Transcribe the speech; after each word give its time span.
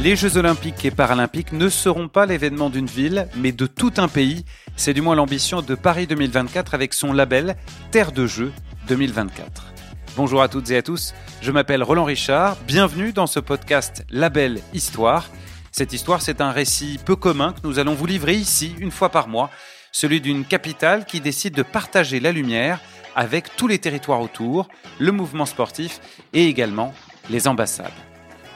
Les 0.00 0.14
Jeux 0.14 0.36
olympiques 0.36 0.84
et 0.84 0.92
paralympiques 0.92 1.50
ne 1.50 1.68
seront 1.68 2.06
pas 2.06 2.24
l'événement 2.24 2.70
d'une 2.70 2.86
ville, 2.86 3.26
mais 3.36 3.50
de 3.50 3.66
tout 3.66 3.92
un 3.96 4.06
pays. 4.06 4.44
C'est 4.76 4.94
du 4.94 5.00
moins 5.00 5.16
l'ambition 5.16 5.60
de 5.60 5.74
Paris 5.74 6.06
2024 6.06 6.72
avec 6.72 6.94
son 6.94 7.12
label 7.12 7.56
Terre 7.90 8.12
de 8.12 8.24
Jeux 8.24 8.52
2024. 8.86 9.72
Bonjour 10.16 10.40
à 10.40 10.48
toutes 10.48 10.70
et 10.70 10.76
à 10.76 10.82
tous, 10.82 11.14
je 11.42 11.50
m'appelle 11.50 11.82
Roland 11.82 12.04
Richard, 12.04 12.56
bienvenue 12.64 13.12
dans 13.12 13.26
ce 13.26 13.40
podcast 13.40 14.04
Label 14.08 14.60
Histoire. 14.72 15.28
Cette 15.72 15.92
histoire, 15.92 16.22
c'est 16.22 16.40
un 16.40 16.52
récit 16.52 17.00
peu 17.04 17.16
commun 17.16 17.52
que 17.52 17.66
nous 17.66 17.80
allons 17.80 17.94
vous 17.94 18.06
livrer 18.06 18.34
ici 18.34 18.76
une 18.78 18.92
fois 18.92 19.08
par 19.08 19.26
mois, 19.26 19.50
celui 19.90 20.20
d'une 20.20 20.44
capitale 20.44 21.06
qui 21.06 21.20
décide 21.20 21.54
de 21.54 21.64
partager 21.64 22.20
la 22.20 22.30
lumière 22.30 22.78
avec 23.16 23.56
tous 23.56 23.66
les 23.66 23.80
territoires 23.80 24.20
autour, 24.20 24.68
le 25.00 25.10
mouvement 25.10 25.46
sportif 25.46 26.00
et 26.32 26.46
également 26.46 26.94
les 27.30 27.48
ambassades. 27.48 27.90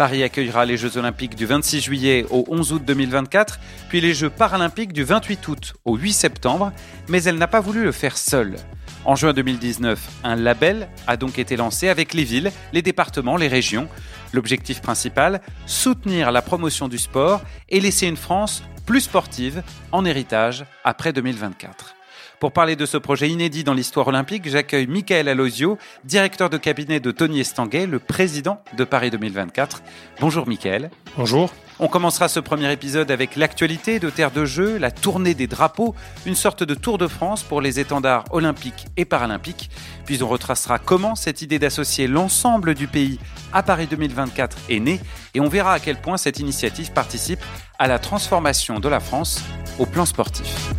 Paris 0.02 0.24
accueillera 0.24 0.64
les 0.64 0.76
Jeux 0.76 0.96
olympiques 0.96 1.36
du 1.36 1.46
26 1.46 1.80
juillet 1.80 2.26
au 2.30 2.44
11 2.48 2.72
août 2.72 2.82
2024, 2.84 3.60
puis 3.88 4.00
les 4.00 4.14
Jeux 4.14 4.30
paralympiques 4.30 4.92
du 4.92 5.04
28 5.04 5.46
août 5.46 5.74
au 5.84 5.96
8 5.96 6.12
septembre, 6.12 6.72
mais 7.08 7.22
elle 7.22 7.36
n'a 7.36 7.46
pas 7.46 7.60
voulu 7.60 7.84
le 7.84 7.92
faire 7.92 8.18
seule. 8.18 8.56
En 9.04 9.14
juin 9.14 9.32
2019, 9.32 10.00
un 10.24 10.34
label 10.34 10.88
a 11.06 11.16
donc 11.16 11.38
été 11.38 11.54
lancé 11.56 11.88
avec 11.88 12.14
les 12.14 12.24
villes, 12.24 12.50
les 12.72 12.82
départements, 12.82 13.36
les 13.36 13.46
régions. 13.46 13.86
L'objectif 14.32 14.82
principal, 14.82 15.40
soutenir 15.66 16.32
la 16.32 16.42
promotion 16.42 16.88
du 16.88 16.98
sport 16.98 17.40
et 17.68 17.78
laisser 17.78 18.08
une 18.08 18.16
France 18.16 18.64
plus 18.84 19.02
sportive 19.02 19.62
en 19.92 20.04
héritage 20.04 20.64
après 20.82 21.12
2024. 21.12 21.94
Pour 22.42 22.50
parler 22.50 22.74
de 22.74 22.86
ce 22.86 22.96
projet 22.96 23.28
inédit 23.28 23.62
dans 23.62 23.72
l'histoire 23.72 24.08
olympique, 24.08 24.48
j'accueille 24.48 24.88
Michael 24.88 25.28
Alosio, 25.28 25.78
directeur 26.02 26.50
de 26.50 26.56
cabinet 26.56 26.98
de 26.98 27.12
Tony 27.12 27.38
Estanguet, 27.38 27.86
le 27.86 28.00
président 28.00 28.64
de 28.76 28.82
Paris 28.82 29.12
2024. 29.12 29.80
Bonjour 30.18 30.48
Michael. 30.48 30.90
Bonjour. 31.16 31.52
On 31.78 31.86
commencera 31.86 32.26
ce 32.26 32.40
premier 32.40 32.72
épisode 32.72 33.12
avec 33.12 33.36
l'actualité 33.36 34.00
de 34.00 34.10
Terre 34.10 34.32
de 34.32 34.44
Jeu, 34.44 34.76
la 34.76 34.90
tournée 34.90 35.34
des 35.34 35.46
drapeaux, 35.46 35.94
une 36.26 36.34
sorte 36.34 36.64
de 36.64 36.74
Tour 36.74 36.98
de 36.98 37.06
France 37.06 37.44
pour 37.44 37.60
les 37.60 37.78
étendards 37.78 38.24
olympiques 38.32 38.86
et 38.96 39.04
paralympiques. 39.04 39.70
Puis 40.04 40.20
on 40.24 40.28
retracera 40.28 40.80
comment 40.80 41.14
cette 41.14 41.42
idée 41.42 41.60
d'associer 41.60 42.08
l'ensemble 42.08 42.74
du 42.74 42.88
pays 42.88 43.20
à 43.52 43.62
Paris 43.62 43.86
2024 43.86 44.56
est 44.68 44.80
née 44.80 44.98
et 45.34 45.40
on 45.40 45.46
verra 45.46 45.74
à 45.74 45.78
quel 45.78 46.00
point 46.00 46.16
cette 46.16 46.40
initiative 46.40 46.92
participe 46.92 47.44
à 47.78 47.86
la 47.86 48.00
transformation 48.00 48.80
de 48.80 48.88
la 48.88 48.98
France 48.98 49.44
au 49.78 49.86
plan 49.86 50.06
sportif. 50.06 50.72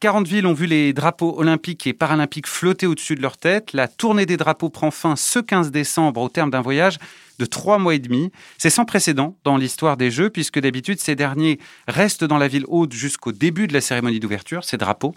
40 0.00 0.28
villes 0.28 0.46
ont 0.46 0.52
vu 0.52 0.66
les 0.66 0.92
drapeaux 0.92 1.40
olympiques 1.40 1.88
et 1.88 1.92
paralympiques 1.92 2.46
flotter 2.46 2.86
au-dessus 2.86 3.16
de 3.16 3.20
leur 3.20 3.36
tête. 3.36 3.72
La 3.72 3.88
tournée 3.88 4.26
des 4.26 4.36
drapeaux 4.36 4.70
prend 4.70 4.92
fin 4.92 5.16
ce 5.16 5.40
15 5.40 5.72
décembre 5.72 6.20
au 6.20 6.28
terme 6.28 6.50
d'un 6.50 6.60
voyage 6.60 6.98
de 7.40 7.44
trois 7.44 7.78
mois 7.78 7.96
et 7.96 7.98
demi. 7.98 8.30
C'est 8.58 8.70
sans 8.70 8.84
précédent 8.84 9.36
dans 9.42 9.56
l'histoire 9.56 9.96
des 9.96 10.12
Jeux, 10.12 10.30
puisque 10.30 10.60
d'habitude, 10.60 11.00
ces 11.00 11.16
derniers 11.16 11.58
restent 11.88 12.22
dans 12.22 12.38
la 12.38 12.46
ville 12.46 12.64
haute 12.68 12.92
jusqu'au 12.92 13.32
début 13.32 13.66
de 13.66 13.72
la 13.72 13.80
cérémonie 13.80 14.20
d'ouverture, 14.20 14.62
ces 14.62 14.76
drapeaux. 14.76 15.16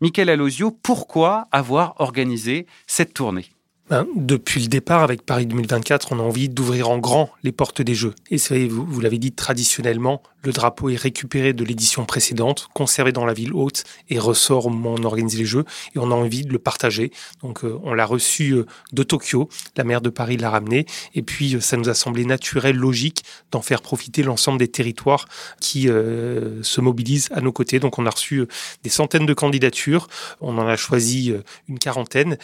Michael 0.00 0.30
Alosio, 0.30 0.70
pourquoi 0.70 1.48
avoir 1.52 1.94
organisé 2.00 2.66
cette 2.86 3.12
tournée? 3.12 3.50
Ben, 3.90 4.06
depuis 4.14 4.60
le 4.60 4.68
départ, 4.68 5.02
avec 5.02 5.22
Paris 5.22 5.46
2024, 5.46 6.12
on 6.12 6.20
a 6.20 6.22
envie 6.22 6.48
d'ouvrir 6.48 6.88
en 6.88 6.98
grand 6.98 7.30
les 7.42 7.52
portes 7.52 7.82
des 7.82 7.94
Jeux. 7.94 8.14
Et 8.30 8.38
c'est 8.38 8.66
vous, 8.66 8.86
vous 8.86 9.00
l'avez 9.00 9.18
dit, 9.18 9.32
traditionnellement, 9.32 10.22
le 10.44 10.52
drapeau 10.52 10.88
est 10.90 10.96
récupéré 10.96 11.52
de 11.52 11.64
l'édition 11.64 12.04
précédente, 12.04 12.68
conservé 12.74 13.12
dans 13.12 13.24
la 13.24 13.32
ville 13.32 13.52
haute 13.54 13.84
et 14.10 14.18
ressort 14.18 14.66
au 14.66 14.70
moment 14.70 14.94
où 14.94 14.98
on 14.98 15.04
organise 15.04 15.38
les 15.38 15.44
Jeux. 15.44 15.64
Et 15.94 15.98
on 15.98 16.10
a 16.10 16.14
envie 16.14 16.42
de 16.42 16.52
le 16.52 16.58
partager. 16.58 17.12
Donc 17.42 17.64
euh, 17.64 17.78
on 17.84 17.94
l'a 17.94 18.04
reçu 18.04 18.52
euh, 18.52 18.66
de 18.92 19.02
Tokyo, 19.02 19.48
la 19.76 19.84
maire 19.84 20.00
de 20.00 20.10
Paris 20.10 20.36
l'a 20.36 20.50
ramené. 20.50 20.86
Et 21.14 21.22
puis 21.22 21.54
euh, 21.54 21.60
ça 21.60 21.76
nous 21.76 21.88
a 21.88 21.94
semblé 21.94 22.24
naturel, 22.24 22.76
logique 22.76 23.22
d'en 23.52 23.62
faire 23.62 23.82
profiter 23.82 24.22
l'ensemble 24.22 24.58
des 24.58 24.68
territoires 24.68 25.28
qui 25.60 25.82
se 25.82 26.80
mobilisent 26.80 27.28
à 27.32 27.40
nos 27.40 27.52
côtés. 27.52 27.78
Donc 27.78 27.98
on 27.98 28.06
a 28.06 28.10
reçu 28.10 28.46
des 28.82 28.90
centaines 28.90 29.26
de 29.26 29.34
candidatures. 29.34 30.08
On 30.40 30.58
en 30.58 30.66
a 30.66 30.76
choisi 30.76 31.34
une 31.68 31.78
quarantaine. 31.78 32.38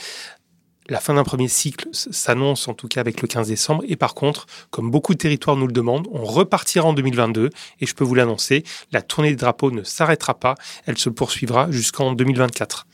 La 0.90 1.00
fin 1.00 1.12
d'un 1.12 1.24
premier 1.24 1.48
cycle 1.48 1.88
s'annonce 1.92 2.66
en 2.66 2.72
tout 2.72 2.88
cas 2.88 3.00
avec 3.00 3.20
le 3.20 3.28
15 3.28 3.48
décembre. 3.48 3.84
Et 3.88 3.96
par 3.96 4.14
contre, 4.14 4.46
comme 4.70 4.90
beaucoup 4.90 5.12
de 5.12 5.18
territoires 5.18 5.56
nous 5.56 5.66
le 5.66 5.72
demandent, 5.72 6.08
on 6.12 6.24
repartira 6.24 6.88
en 6.88 6.94
2022. 6.94 7.50
Et 7.80 7.86
je 7.86 7.94
peux 7.94 8.04
vous 8.04 8.14
l'annoncer, 8.14 8.64
la 8.90 9.02
tournée 9.02 9.30
des 9.30 9.36
drapeaux 9.36 9.70
ne 9.70 9.82
s'arrêtera 9.82 10.38
pas. 10.38 10.54
Elle 10.86 10.96
se 10.96 11.10
poursuivra 11.10 11.70
jusqu'en 11.70 12.12
2024. 12.12 12.86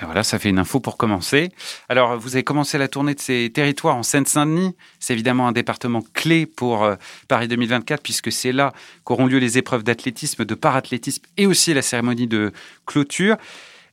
Ben 0.00 0.06
voilà, 0.06 0.22
ça 0.22 0.38
fait 0.38 0.50
une 0.50 0.58
info 0.58 0.80
pour 0.80 0.96
commencer. 0.96 1.50
Alors, 1.88 2.18
vous 2.18 2.34
avez 2.36 2.44
commencé 2.44 2.78
la 2.78 2.88
tournée 2.88 3.14
de 3.14 3.20
ces 3.20 3.50
territoires 3.52 3.96
en 3.96 4.02
Seine-Saint-Denis. 4.02 4.74
C'est 4.98 5.12
évidemment 5.14 5.48
un 5.48 5.52
département 5.52 6.02
clé 6.14 6.46
pour 6.46 6.84
euh, 6.84 6.96
Paris 7.28 7.48
2024, 7.48 8.02
puisque 8.02 8.32
c'est 8.32 8.52
là 8.52 8.72
qu'auront 9.04 9.26
lieu 9.26 9.38
les 9.38 9.58
épreuves 9.58 9.82
d'athlétisme, 9.82 10.44
de 10.44 10.54
parathlétisme 10.54 11.22
et 11.36 11.46
aussi 11.46 11.74
la 11.74 11.82
cérémonie 11.82 12.26
de 12.26 12.52
clôture. 12.86 13.36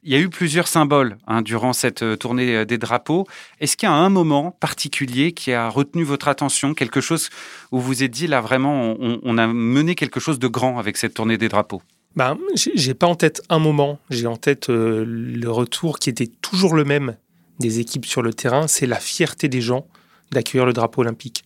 Il 0.03 0.11
y 0.11 0.15
a 0.15 0.19
eu 0.19 0.29
plusieurs 0.29 0.67
symboles 0.67 1.17
hein, 1.27 1.41
durant 1.41 1.73
cette 1.73 2.03
euh, 2.03 2.15
tournée 2.15 2.55
euh, 2.55 2.65
des 2.65 2.77
drapeaux. 2.77 3.27
Est-ce 3.59 3.75
qu'il 3.75 3.89
y 3.89 3.91
a 3.91 3.95
un 3.95 4.09
moment 4.09 4.51
particulier 4.51 5.31
qui 5.31 5.53
a 5.53 5.69
retenu 5.69 6.03
votre 6.03 6.27
attention, 6.27 6.73
quelque 6.73 7.01
chose 7.01 7.29
où 7.71 7.79
vous 7.79 7.87
vous 7.87 8.03
êtes 8.03 8.11
dit 8.11 8.27
là 8.27 8.41
vraiment 8.41 8.95
on, 8.99 9.37
a 9.37 9.47
mené 9.47 9.95
quelque 9.95 10.19
chose 10.19 10.39
de 10.39 10.47
grand 10.47 10.77
avec 10.77 10.97
cette 10.97 11.13
tournée 11.13 11.37
des 11.37 11.49
drapeaux? 11.49 11.81
Ben, 12.15 12.37
j'ai 12.55 12.93
pas 12.93 13.07
en 13.07 13.15
tête 13.15 13.41
un 13.49 13.59
moment, 13.59 13.99
j'ai 14.09 14.27
en 14.27 14.37
tête 14.37 14.69
euh, 14.69 15.03
le 15.05 15.51
retour 15.51 15.99
qui 15.99 16.09
était 16.09 16.27
toujours 16.27 16.75
le 16.75 16.83
même 16.83 17.15
des 17.59 17.79
équipes 17.79 18.05
sur 18.05 18.21
le 18.21 18.33
terrain, 18.33 18.67
c'est 18.67 18.87
la 18.87 18.99
fierté 18.99 19.49
des 19.49 19.61
gens 19.61 19.87
d'accueillir 20.31 20.65
le 20.65 20.73
drapeau 20.73 21.01
olympique. 21.01 21.43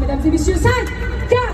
mesdames 0.00 0.20
et 0.24 0.30
messieurs, 0.30 0.56
5, 0.56 0.70
4, 1.30 1.45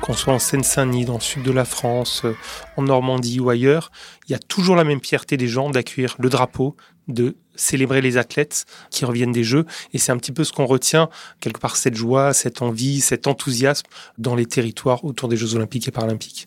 Qu'on 0.00 0.12
soit 0.12 0.34
en 0.34 0.38
Seine-Saint-Denis, 0.38 1.04
dans 1.04 1.14
le 1.14 1.20
sud 1.20 1.42
de 1.42 1.50
la 1.50 1.64
France, 1.64 2.22
euh, 2.24 2.36
en 2.76 2.82
Normandie 2.82 3.40
ou 3.40 3.48
ailleurs, 3.48 3.90
il 4.28 4.32
y 4.32 4.34
a 4.34 4.38
toujours 4.38 4.76
la 4.76 4.84
même 4.84 5.00
fierté 5.02 5.36
des 5.36 5.48
gens 5.48 5.70
d'accueillir 5.70 6.14
le 6.18 6.28
drapeau, 6.28 6.76
de 7.08 7.36
célébrer 7.54 8.00
les 8.00 8.16
athlètes 8.16 8.66
qui 8.90 9.04
reviennent 9.04 9.32
des 9.32 9.44
Jeux. 9.44 9.64
Et 9.92 9.98
c'est 9.98 10.12
un 10.12 10.16
petit 10.16 10.32
peu 10.32 10.44
ce 10.44 10.52
qu'on 10.52 10.66
retient, 10.66 11.08
quelque 11.40 11.58
part, 11.58 11.76
cette 11.76 11.94
joie, 11.94 12.32
cette 12.32 12.62
envie, 12.62 13.00
cet 13.00 13.26
enthousiasme 13.26 13.86
dans 14.18 14.34
les 14.34 14.46
territoires 14.46 15.04
autour 15.04 15.28
des 15.28 15.36
Jeux 15.36 15.54
olympiques 15.54 15.88
et 15.88 15.90
paralympiques. 15.90 16.46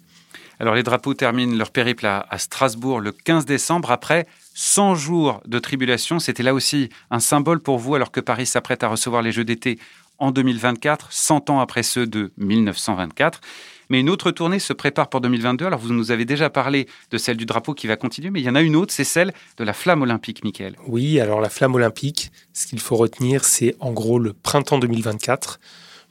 Alors 0.60 0.76
les 0.76 0.84
drapeaux 0.84 1.14
terminent 1.14 1.56
leur 1.56 1.72
périple 1.72 2.06
à, 2.06 2.26
Strasbourg 2.38 3.00
le 3.00 3.12
15 3.12 3.46
décembre 3.46 3.92
après 3.92 4.28
100 4.56 4.96
jours 4.96 5.42
de 5.46 5.60
tribulation. 5.60 6.20
C'était 6.20 6.44
là 6.44 6.54
aussi 6.54 6.90
un 7.12 7.20
symbole 7.20 7.60
pour 7.60 7.78
vous 7.78 7.96
alors 7.96 8.12
que 8.12 8.20
Paris 8.20 8.48
s'apprête 8.48 8.84
à 8.84 8.88
recevoir 8.88 9.22
les 9.22 9.32
Jeux 9.32 9.44
d'été 9.44 9.78
en 10.20 10.32
2024, 10.32 11.10
100 11.12 11.52
ans 11.52 11.60
après 11.60 11.84
ceux 11.84 12.08
de 12.08 12.32
1924. 12.38 13.40
Mais 13.90 14.00
une 14.00 14.10
autre 14.10 14.32
tournée 14.32 14.60
se 14.60 14.74
prépare 14.74 15.10
pour 15.10 15.22
2022. 15.22 15.66
Alors 15.66 15.80
vous 15.80 15.94
nous 15.94 16.12
avez 16.12 16.26
déjà 16.26 16.50
parlé 16.50 16.88
de 17.12 17.18
celle 17.18 17.38
du 17.38 17.46
drapeau 17.46 17.74
qui 17.74 17.88
va 17.88 17.96
continuer, 17.96 18.32
mais 18.32 18.42
il 18.42 18.46
y 18.46 18.50
en 18.50 18.56
a 18.56 18.62
une 18.62 18.76
autre, 18.76 18.92
c'est 18.92 19.04
celle 19.04 19.34
de 19.58 19.64
la 19.64 19.74
flamme 19.74 20.02
olympique, 20.02 20.44
Michael. 20.44 20.76
Oui, 20.88 21.20
alors 21.20 21.40
la 21.40 21.50
flamme 21.50 21.76
olympique, 21.76 22.32
ce 22.54 22.68
qu'il 22.68 22.80
faut 22.80 22.96
retenir, 22.96 23.46
c'est 23.46 23.76
en 23.80 23.92
gros 23.92 24.20
le 24.20 24.34
printemps 24.34 24.80
2024 24.80 25.60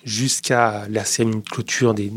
jusqu'à 0.07 0.87
la 0.89 1.05
cérémonie 1.05 1.43
de 1.43 1.49
clôture 1.49 1.93
des, 1.93 2.11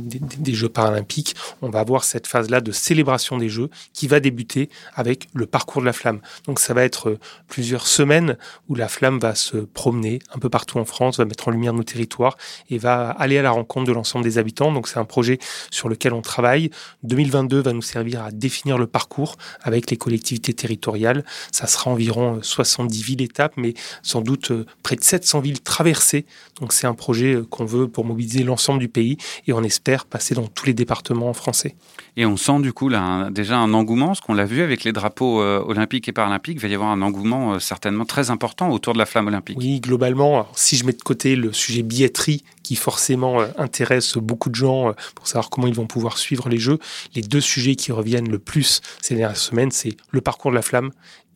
Jeux 0.53 0.69
paralympiques, 0.69 1.35
on 1.61 1.69
va 1.69 1.79
avoir 1.79 2.03
cette 2.03 2.27
phase-là 2.27 2.61
de 2.61 2.72
célébration 2.72 3.38
des 3.38 3.50
Jeux 3.50 3.69
qui 3.94 4.07
va 4.07 4.19
débuter 4.19 4.69
avec 4.94 5.27
le 5.33 5.47
parcours 5.47 5.81
de 5.81 5.88
la 5.88 5.94
flamme. 5.94 6.21
Donc 6.45 6.59
ça 6.59 6.74
va 6.74 6.83
être 6.83 7.09
euh, 7.09 7.19
plusieurs 7.47 7.88
semaines 7.88 8.38
où 8.68 8.75
la 8.75 8.88
flamme 8.88 9.19
va 9.19 9.33
se 9.36 9.57
promener 9.57 10.19
un 10.33 10.39
peu 10.39 10.50
partout 10.50 10.77
en 10.77 10.86
France, 10.86 11.18
va 11.18 11.25
mettre 11.25 11.47
en 11.47 11.51
lumière 11.51 11.74
nos 11.74 11.83
territoires 11.83 12.38
et 12.69 12.77
va 12.77 13.09
aller 13.09 13.38
à 13.38 13.41
la 13.41 13.51
rencontre 13.51 13.88
de 13.88 13.94
l'ensemble 13.94 14.24
des 14.24 14.38
habitants. 14.38 14.71
Donc 14.71 14.88
c'est 14.88 15.00
un 15.00 15.06
projet 15.06 15.39
sur 15.71 15.89
lequel 15.89 16.13
on 16.13 16.21
travaille. 16.21 16.69
2022 17.03 17.62
va 17.62 17.74
nous 17.74 17.81
servir 17.81 18.24
à 18.24 18.31
définir 18.31 18.77
le 18.77 18.85
parcours 18.85 19.35
avec 19.62 19.89
les 19.89 19.97
collectivités 19.97 20.53
territoriales. 20.53 21.25
Ça 21.51 21.65
sera 21.65 21.89
environ 21.89 22.39
70 22.44 23.01
euh, 23.01 23.06
villes 23.06 23.21
étapes, 23.24 23.53
mais 23.57 23.74
sans 24.03 24.21
doute 24.21 24.51
euh, 24.51 24.65
près 24.83 24.95
de 24.95 25.03
700 25.03 25.39
villes 25.39 25.62
traversées. 25.62 26.25
Donc 26.59 26.74
c'est 26.74 26.88
un 26.88 26.94
projet 26.94 27.42
qu'on 27.50 27.65
veut 27.65 27.79
pour 27.88 28.06
mobiliser 28.06 28.44
l'ensemble 28.44 28.80
du 28.80 28.88
pays 28.88 29.18
et 29.48 29.54
on 29.54 29.64
espère 29.64 30.06
passer 30.06 30.36
dans 30.36 30.48
tous 30.48 30.66
les 30.66 30.74
départements 30.74 31.34
français. 31.34 31.76
Et 32.18 32.26
on 32.26 32.38
sent 32.38 32.60
du 32.62 32.74
coup 32.74 32.90
là, 32.90 33.30
déjà 33.30 33.58
un 33.58 33.74
engouement, 33.74 34.14
ce 34.14 34.22
qu'on 34.22 34.34
l'a 34.34 34.46
vu 34.46 34.62
avec 34.62 34.84
les 34.84 34.92
drapeaux 34.92 35.42
euh, 35.42 35.64
olympiques 35.66 36.08
et 36.08 36.12
paralympiques, 36.12 36.58
il 36.58 36.62
va 36.62 36.68
y 36.68 36.74
avoir 36.74 36.90
un 36.90 37.02
engouement 37.02 37.54
euh, 37.54 37.60
certainement 37.60 38.06
très 38.06 38.30
important 38.30 38.70
autour 38.72 38.94
de 38.94 39.00
la 39.00 39.06
flamme 39.06 39.28
olympique. 39.28 39.58
Oui, 39.58 39.80
globalement, 39.80 40.48
si 40.56 40.76
je 40.76 40.86
mets 40.86 40.94
de 40.94 41.02
côté 41.02 41.36
le 41.36 41.54
sujet 41.54 41.84
billetterie 41.84 42.44
qui 42.64 42.76
forcément 42.76 43.42
euh, 43.42 43.48
intéresse 43.58 44.18
beaucoup 44.18 44.50
de 44.50 44.56
gens 44.56 44.94
pour 45.16 45.28
savoir 45.28 45.50
comment 45.50 45.68
ils 45.68 45.74
vont 45.74 45.88
pouvoir 45.88 46.18
suivre 46.18 46.50
les 46.50 46.60
jeux, 46.60 46.80
les 47.16 47.22
deux 47.22 47.42
sujets 47.42 47.76
qui 47.76 47.92
reviennent 47.92 48.30
le 48.30 48.40
plus 48.40 48.81
ces 49.02 49.16
dernières 49.16 49.38
semaines, 49.38 49.72
c'est 49.72 49.96
le 50.12 50.22
parcours 50.22 50.52
de 50.52 50.56
la 50.56 50.62
flamme 50.62 50.92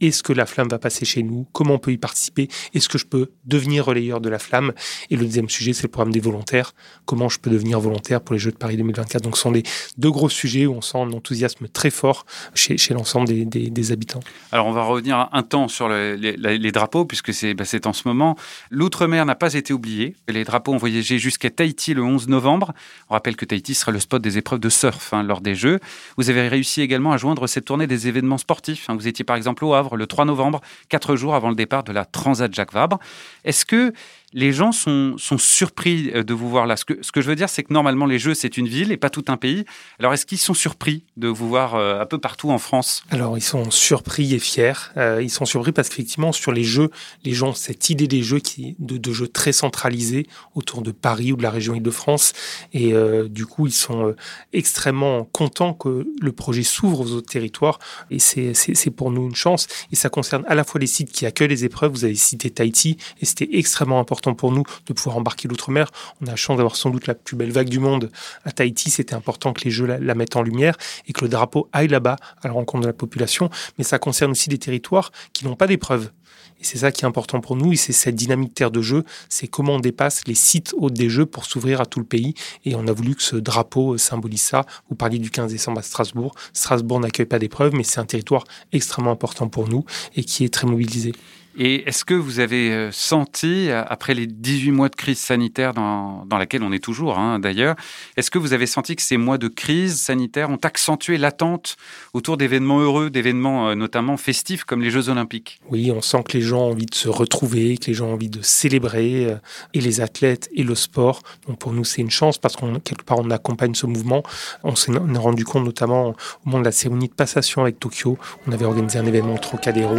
est-ce 0.07 0.23
que 0.23 0.33
la 0.33 0.45
flamme 0.45 0.67
va 0.67 0.79
passer 0.79 1.05
chez 1.05 1.23
nous? 1.23 1.47
Comment 1.53 1.75
on 1.75 1.79
peut 1.79 1.91
y 1.91 1.97
participer? 1.97 2.47
Est-ce 2.73 2.89
que 2.89 2.97
je 2.97 3.05
peux 3.05 3.31
devenir 3.45 3.85
relayeur 3.85 4.21
de 4.21 4.29
la 4.29 4.39
flamme? 4.39 4.73
Et 5.09 5.15
le 5.15 5.25
deuxième 5.25 5.50
sujet, 5.50 5.73
c'est 5.73 5.83
le 5.83 5.89
programme 5.89 6.11
des 6.11 6.19
volontaires. 6.19 6.73
Comment 7.05 7.29
je 7.29 7.39
peux 7.39 7.50
devenir 7.50 7.79
volontaire 7.79 8.21
pour 8.21 8.33
les 8.33 8.39
Jeux 8.39 8.51
de 8.51 8.57
Paris 8.57 8.77
2024 8.77 9.23
Donc, 9.23 9.38
ce 9.38 9.44
sont 9.44 9.51
des 9.51 9.63
deux 9.97 10.11
gros 10.11 10.29
sujets 10.29 10.65
où 10.65 10.73
on 10.73 10.81
sent 10.81 10.97
un 10.97 11.11
enthousiasme 11.11 11.67
très 11.67 11.89
fort 11.89 12.25
chez, 12.53 12.77
l'ensemble 12.94 13.27
des, 13.27 13.91
habitants. 13.91 14.21
Alors, 14.51 14.67
on 14.67 14.71
va 14.71 14.83
revenir 14.83 15.29
un 15.31 15.44
temps 15.44 15.67
sur 15.67 15.89
les, 15.89 16.71
drapeaux, 16.71 17.06
puisque 17.06 17.31
bah, 17.56 17.65
c'est 17.65 17.88
en 17.88 17.94
ce 17.94 18.07
moment. 18.07 18.35
L'outre-mer 18.69 19.25
n'a 19.25 19.35
pas 19.35 19.53
été 19.53 19.73
oublié. 19.73 20.15
Les 20.27 20.44
drapeaux 20.44 20.73
ont 20.73 20.77
voyagé 20.77 21.19
jusqu'à 21.19 21.49
Tahiti 21.49 21.94
le 21.94 22.03
11 22.03 22.27
novembre. 22.27 22.73
On 23.09 23.13
rappelle 23.13 23.35
que 23.35 23.45
Tahiti 23.45 23.73
sera 23.73 23.91
le 23.91 23.99
spot 23.99 24.21
des 24.21 24.38
épreuves 24.38 24.59
de 24.59 24.69
surf 24.69 25.13
hein, 25.13 25.23
lors 25.23 25.41
des 25.41 25.56
Jeux. 25.56 25.79
Vous 26.17 26.29
avez 26.29 26.47
réussi 26.47 26.81
également 26.81 27.11
à 27.11 27.17
joindre 27.17 27.47
cette 27.47 27.65
tournée 27.65 27.88
des 27.88 28.07
événements 28.07 28.38
sportifs. 28.38 28.89
Hein. 28.89 28.95
Vous 28.95 29.07
étiez 29.07 29.25
par 29.25 29.35
exemple 29.35 29.65
au 29.65 29.73
Havre 29.73 29.93
le 29.95 30.07
3 30.07 30.25
novembre, 30.25 30.62
quatre 30.90 31.16
jours 31.16 31.36
avant 31.36 31.50
le 31.50 31.56
départ 31.56 31.84
de 31.84 31.92
la 31.92 32.06
Transat 32.06 32.54
Jacques 32.54 32.74
Vabre. 32.74 33.00
Est-ce 33.44 33.66
que 33.66 33.94
les 34.33 34.51
gens 34.51 34.71
sont, 34.71 35.15
sont 35.18 35.38
surpris 35.38 36.12
euh, 36.13 36.24
de 36.24 36.33
vous 36.33 36.50
voir 36.50 36.65
là. 36.65 36.75
Ce 36.75 36.85
que, 36.85 36.97
ce 37.01 37.12
que 37.12 37.21
je 37.21 37.27
veux 37.27 37.35
dire, 37.35 37.50
c'est 37.50 37.63
que 37.63 37.71
normalement, 37.74 38.06
les 38.06 38.19
Jeux, 38.19 38.33
c'est 38.33 38.57
une 38.57 38.68
ville 38.68 38.91
et 38.91 38.97
pas 38.97 39.09
tout 39.09 39.25
un 39.27 39.38
pays. 39.38 39.63
Alors, 40.00 40.13
est-ce 40.13 40.25
qu'ils 40.25 40.39
sont 40.39 40.53
surpris 40.53 41.03
de 41.18 41.27
vous 41.27 41.47
voir 41.47 41.75
euh, 41.75 42.01
un 42.01 42.06
peu 42.06 42.18
partout 42.18 42.50
en 42.50 42.57
France? 42.57 43.03
Alors, 43.09 43.38
ils 43.38 43.41
sont 43.41 43.71
surpris 43.71 44.33
et 44.33 44.39
fiers. 44.39 44.74
Euh, 44.97 45.21
ils 45.21 45.30
sont 45.30 45.45
surpris 45.45 45.71
parce 45.71 45.89
qu'effectivement, 45.89 46.31
sur 46.31 46.51
les 46.51 46.63
Jeux, 46.63 46.89
les 47.24 47.33
gens 47.33 47.53
cette 47.53 47.89
idée 47.89 48.07
des 48.07 48.24
Jeux 48.24 48.39
qui, 48.39 48.75
de, 48.80 48.97
de 48.97 49.13
Jeux 49.13 49.27
très 49.27 49.51
centralisés 49.53 50.27
autour 50.56 50.81
de 50.81 50.91
Paris 50.91 51.31
ou 51.31 51.35
de 51.35 51.44
la 51.44 51.51
région 51.51 51.75
Île-de-France. 51.75 52.33
Et 52.74 52.94
du 53.30 53.45
coup, 53.45 53.68
ils 53.68 53.74
sont 53.74 54.15
extrêmement 54.51 55.25
contents 55.25 55.74
que 55.74 56.07
le 56.19 56.31
projet 56.31 56.63
s'ouvre 56.63 57.01
aux 57.01 57.12
autres 57.12 57.31
territoires. 57.31 57.80
Et 58.09 58.19
c'est 58.19 58.89
pour 58.95 59.12
nous 59.12 59.27
une 59.27 59.35
chance. 59.35 59.68
Et 59.91 59.95
ça 59.95 60.09
concerne 60.09 60.44
à 60.47 60.56
la 60.56 60.63
fois 60.63 60.80
les 60.80 60.88
sites 60.88 61.12
qui 61.12 61.25
accueillent 61.25 61.47
les 61.47 61.65
épreuves. 61.65 61.91
Vous 61.91 62.06
avez 62.06 62.15
cité 62.15 62.50
Tahiti 62.50 62.97
et 63.21 63.25
c'était 63.25 63.50
extrêmement 63.53 64.00
important 64.00 64.22
pour 64.31 64.53
nous 64.53 64.63
de 64.85 64.93
pouvoir 64.93 65.17
embarquer 65.17 65.49
l'outre-mer. 65.49 65.91
On 66.21 66.27
a 66.27 66.29
la 66.29 66.35
chance 66.37 66.55
d'avoir 66.55 66.77
sans 66.77 66.89
doute 66.89 67.07
la 67.07 67.15
plus 67.15 67.35
belle 67.35 67.51
vague 67.51 67.67
du 67.67 67.79
monde 67.79 68.09
à 68.45 68.51
Tahiti. 68.51 68.89
C'était 68.89 69.15
important 69.15 69.51
que 69.51 69.65
les 69.65 69.71
Jeux 69.71 69.85
la, 69.85 70.15
mettent 70.15 70.37
en 70.37 70.41
lumière 70.41 70.77
et 71.07 71.11
que 71.11 71.25
le 71.25 71.29
drapeau 71.29 71.67
aille 71.73 71.89
là-bas 71.89 72.15
à 72.41 72.47
la 72.47 72.53
rencontre 72.53 72.83
de 72.83 72.87
la 72.87 72.93
population. 72.93 73.49
Mais 73.77 73.83
ça 73.83 73.99
concerne 73.99 74.31
aussi 74.31 74.47
des 74.47 74.57
territoires 74.57 75.11
qui 75.33 75.45
n'ont 75.45 75.55
pas 75.55 75.67
d'épreuves. 75.67 76.11
Et 76.59 76.65
c'est 76.65 76.77
ça 76.77 76.91
qui 76.93 77.03
est 77.03 77.07
important 77.07 77.41
pour 77.41 77.57
nous, 77.57 77.73
et 77.73 77.75
c'est 77.75 77.91
cette 77.91 78.15
dynamique 78.15 78.53
terre 78.53 78.71
de 78.71 78.81
jeu, 78.81 79.03
c'est 79.27 79.47
comment 79.47 79.73
on 79.73 79.79
dépasse 79.79 80.21
les 80.27 80.35
sites 80.35 80.73
hauts 80.77 80.89
des 80.89 81.09
jeux 81.09 81.25
pour 81.25 81.43
s'ouvrir 81.43 81.81
à 81.81 81.85
tout 81.85 81.99
le 81.99 82.05
pays. 82.05 82.35
Et 82.63 82.75
on 82.75 82.87
a 82.87 82.93
voulu 82.93 83.15
que 83.15 83.23
ce 83.23 83.35
drapeau 83.35 83.97
symbolise 83.97 84.43
ça. 84.43 84.65
Vous 84.89 84.95
parliez 84.95 85.19
du 85.19 85.29
15 85.29 85.51
décembre 85.51 85.79
à 85.79 85.81
Strasbourg. 85.81 86.35
Strasbourg 86.53 86.99
n'accueille 86.99 87.25
pas 87.25 87.39
d'épreuves, 87.39 87.73
mais 87.73 87.83
c'est 87.83 87.99
un 87.99 88.05
territoire 88.05 88.45
extrêmement 88.71 89.11
important 89.11 89.49
pour 89.49 89.67
nous 89.67 89.83
et 90.15 90.23
qui 90.23 90.45
est 90.45 90.53
très 90.53 90.67
mobilisé. 90.67 91.13
Et 91.57 91.88
est-ce 91.88 92.03
que 92.05 92.13
vous 92.13 92.39
avez 92.39 92.71
euh, 92.71 92.91
senti, 92.91 93.69
euh, 93.69 93.83
après 93.88 94.13
les 94.13 94.27
18 94.27 94.71
mois 94.71 94.89
de 94.89 94.95
crise 94.95 95.19
sanitaire 95.19 95.73
dans, 95.73 96.25
dans 96.25 96.38
laquelle 96.38 96.63
on 96.63 96.71
est 96.71 96.83
toujours 96.83 97.17
hein, 97.19 97.39
d'ailleurs, 97.39 97.75
est-ce 98.17 98.31
que 98.31 98.39
vous 98.39 98.53
avez 98.53 98.65
senti 98.65 98.95
que 98.95 99.01
ces 99.01 99.17
mois 99.17 99.38
de 99.38 99.47
crise 99.47 100.00
sanitaire 100.00 100.50
ont 100.50 100.59
accentué 100.63 101.17
l'attente 101.17 101.75
autour 102.13 102.38
d'événements 102.38 102.79
heureux, 102.79 103.09
d'événements 103.09 103.69
euh, 103.69 103.75
notamment 103.75 104.17
festifs 104.17 104.63
comme 104.63 104.81
les 104.81 104.89
Jeux 104.89 105.09
olympiques? 105.09 105.59
Oui, 105.69 105.91
on 105.91 106.01
sent 106.01 106.23
que 106.27 106.38
les 106.38 106.44
gens 106.44 106.61
ont 106.61 106.71
envie 106.71 106.85
de 106.88 106.95
se 106.95 107.09
retrouver, 107.09 107.77
que 107.77 107.88
les 107.88 107.94
gens 107.94 108.07
ont 108.07 108.13
envie 108.13 108.29
de 108.29 108.41
célébrer, 108.41 109.38
et 109.73 109.81
les 109.81 110.01
athlètes 110.01 110.49
et 110.53 110.63
le 110.63 110.75
sport. 110.75 111.21
Donc 111.47 111.59
pour 111.59 111.73
nous, 111.73 111.83
c'est 111.83 112.01
une 112.01 112.11
chance 112.11 112.38
parce 112.38 112.56
qu'on 112.56 112.79
quelque 112.79 113.03
part 113.03 113.19
on 113.19 113.29
accompagne 113.29 113.75
ce 113.75 113.85
mouvement. 113.85 114.23
On 114.63 114.75
s'est 114.75 114.91
rendu 114.91 115.45
compte 115.45 115.65
notamment 115.65 116.09
au 116.09 116.15
moment 116.45 116.59
de 116.59 116.65
la 116.65 116.71
cérémonie 116.71 117.07
de 117.07 117.13
passation 117.13 117.61
avec 117.61 117.79
Tokyo, 117.79 118.17
on 118.47 118.51
avait 118.51 118.65
organisé 118.65 118.99
un 118.99 119.06
événement 119.06 119.38
Trocadéro. 119.38 119.97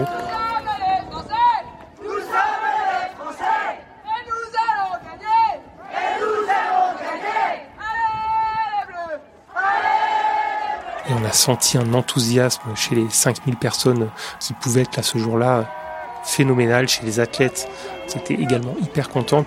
Et 11.06 11.12
on 11.12 11.23
a 11.23 11.23
senti 11.34 11.78
un 11.78 11.92
enthousiasme 11.94 12.74
chez 12.74 12.94
les 12.94 13.08
5000 13.10 13.56
personnes 13.56 14.08
qui 14.40 14.52
pouvaient 14.54 14.82
être 14.82 14.96
là 14.96 15.02
ce 15.02 15.18
jour-là, 15.18 15.70
phénoménal 16.24 16.88
chez 16.88 17.04
les 17.04 17.20
athlètes 17.20 17.68
qui 18.08 18.18
étaient 18.18 18.34
également 18.34 18.74
hyper 18.80 19.08
contents. 19.08 19.44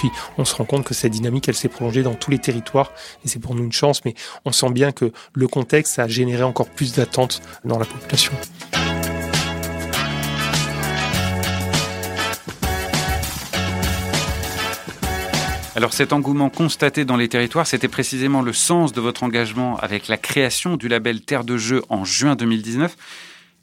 Puis 0.00 0.10
on 0.38 0.46
se 0.46 0.54
rend 0.54 0.64
compte 0.64 0.84
que 0.84 0.94
cette 0.94 1.12
dynamique, 1.12 1.46
elle 1.48 1.54
s'est 1.54 1.68
prolongée 1.68 2.02
dans 2.02 2.14
tous 2.14 2.30
les 2.30 2.38
territoires 2.38 2.90
et 3.22 3.28
c'est 3.28 3.38
pour 3.38 3.54
nous 3.54 3.64
une 3.64 3.72
chance, 3.72 4.02
mais 4.06 4.14
on 4.46 4.52
sent 4.52 4.70
bien 4.70 4.92
que 4.92 5.12
le 5.34 5.46
contexte 5.46 5.98
a 5.98 6.08
généré 6.08 6.42
encore 6.42 6.68
plus 6.68 6.94
d'attentes 6.94 7.42
dans 7.66 7.78
la 7.78 7.84
population. 7.84 8.32
Alors 15.80 15.94
cet 15.94 16.12
engouement 16.12 16.50
constaté 16.50 17.06
dans 17.06 17.16
les 17.16 17.30
territoires, 17.30 17.66
c'était 17.66 17.88
précisément 17.88 18.42
le 18.42 18.52
sens 18.52 18.92
de 18.92 19.00
votre 19.00 19.22
engagement 19.22 19.78
avec 19.78 20.08
la 20.08 20.18
création 20.18 20.76
du 20.76 20.88
label 20.88 21.22
Terre 21.22 21.42
de 21.42 21.56
Jeux 21.56 21.80
en 21.88 22.04
juin 22.04 22.36
2019. 22.36 22.94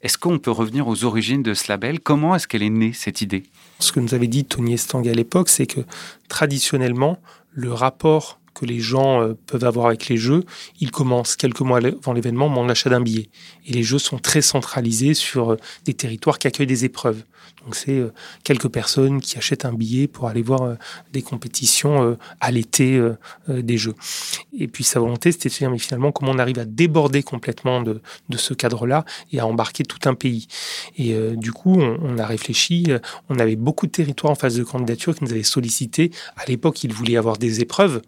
Est-ce 0.01 0.17
qu'on 0.17 0.39
peut 0.39 0.49
revenir 0.49 0.87
aux 0.87 1.03
origines 1.03 1.43
de 1.43 1.53
ce 1.53 1.71
label? 1.71 1.99
Comment 1.99 2.33
est-ce 2.33 2.47
qu'elle 2.47 2.63
est 2.63 2.71
née, 2.71 2.91
cette 2.91 3.21
idée? 3.21 3.43
Ce 3.77 3.91
que 3.91 3.99
nous 3.99 4.15
avait 4.15 4.25
dit 4.25 4.45
Tony 4.45 4.73
Estang 4.73 5.07
à 5.07 5.13
l'époque, 5.13 5.47
c'est 5.47 5.67
que 5.67 5.81
traditionnellement, 6.27 7.19
le 7.51 7.71
rapport 7.71 8.39
que 8.55 8.65
les 8.65 8.79
gens 8.79 9.21
euh, 9.21 9.35
peuvent 9.45 9.65
avoir 9.65 9.85
avec 9.85 10.07
les 10.07 10.17
jeux, 10.17 10.43
il 10.79 10.89
commence 10.89 11.35
quelques 11.35 11.61
mois 11.61 11.77
avant 11.77 12.13
l'événement, 12.13 12.49
mon 12.49 12.65
l'achat 12.65 12.89
d'un 12.89 12.99
billet. 12.99 13.29
Et 13.67 13.73
les 13.73 13.83
jeux 13.83 13.99
sont 13.99 14.17
très 14.17 14.41
centralisés 14.41 15.13
sur 15.13 15.51
euh, 15.51 15.57
des 15.85 15.93
territoires 15.93 16.39
qui 16.39 16.47
accueillent 16.47 16.65
des 16.65 16.83
épreuves. 16.83 17.21
Donc 17.67 17.75
c'est 17.75 17.99
euh, 17.99 18.13
quelques 18.43 18.69
personnes 18.69 19.21
qui 19.21 19.37
achètent 19.37 19.65
un 19.65 19.73
billet 19.73 20.07
pour 20.07 20.29
aller 20.29 20.41
voir 20.41 20.77
des 21.11 21.21
compétitions 21.21 22.17
à 22.39 22.51
l'été 22.51 22.99
des 23.49 23.77
jeux. 23.77 23.95
Et 24.57 24.67
puis 24.67 24.85
sa 24.85 24.99
volonté, 24.99 25.31
c'était 25.31 25.49
de 25.49 25.53
se 25.53 25.59
dire, 25.59 25.69
mais 25.69 25.77
finalement, 25.77 26.11
comment 26.11 26.31
on 26.31 26.39
arrive 26.39 26.59
à 26.59 26.65
déborder 26.65 27.23
complètement 27.23 27.81
de, 27.81 28.01
ce 28.35 28.53
cadre-là 28.53 29.03
et 29.33 29.39
à 29.39 29.45
embarquer 29.45 29.83
tout 29.83 29.99
un 30.09 30.13
pays. 30.13 30.47
Et 30.97 31.13
du 31.35 31.51
coup, 31.51 31.75
on, 31.75 32.17
a 32.17 32.25
réfléchi, 32.25 32.87
on 33.29 33.37
avait 33.37 33.57
beaucoup 33.57 33.85
de 33.85 33.91
territoires 33.91 34.31
en 34.31 34.35
phase 34.35 34.55
de 34.55 34.63
candidature 34.63 35.15
qui 35.15 35.25
nous 35.25 35.31
avaient 35.31 35.43
sollicité. 35.43 36.11
À 36.37 36.45
l'époque, 36.45 36.83
ils 36.83 36.93
voulaient 36.93 37.17
avoir 37.17 37.37
des 37.37 37.59
épreuves. 37.59 38.01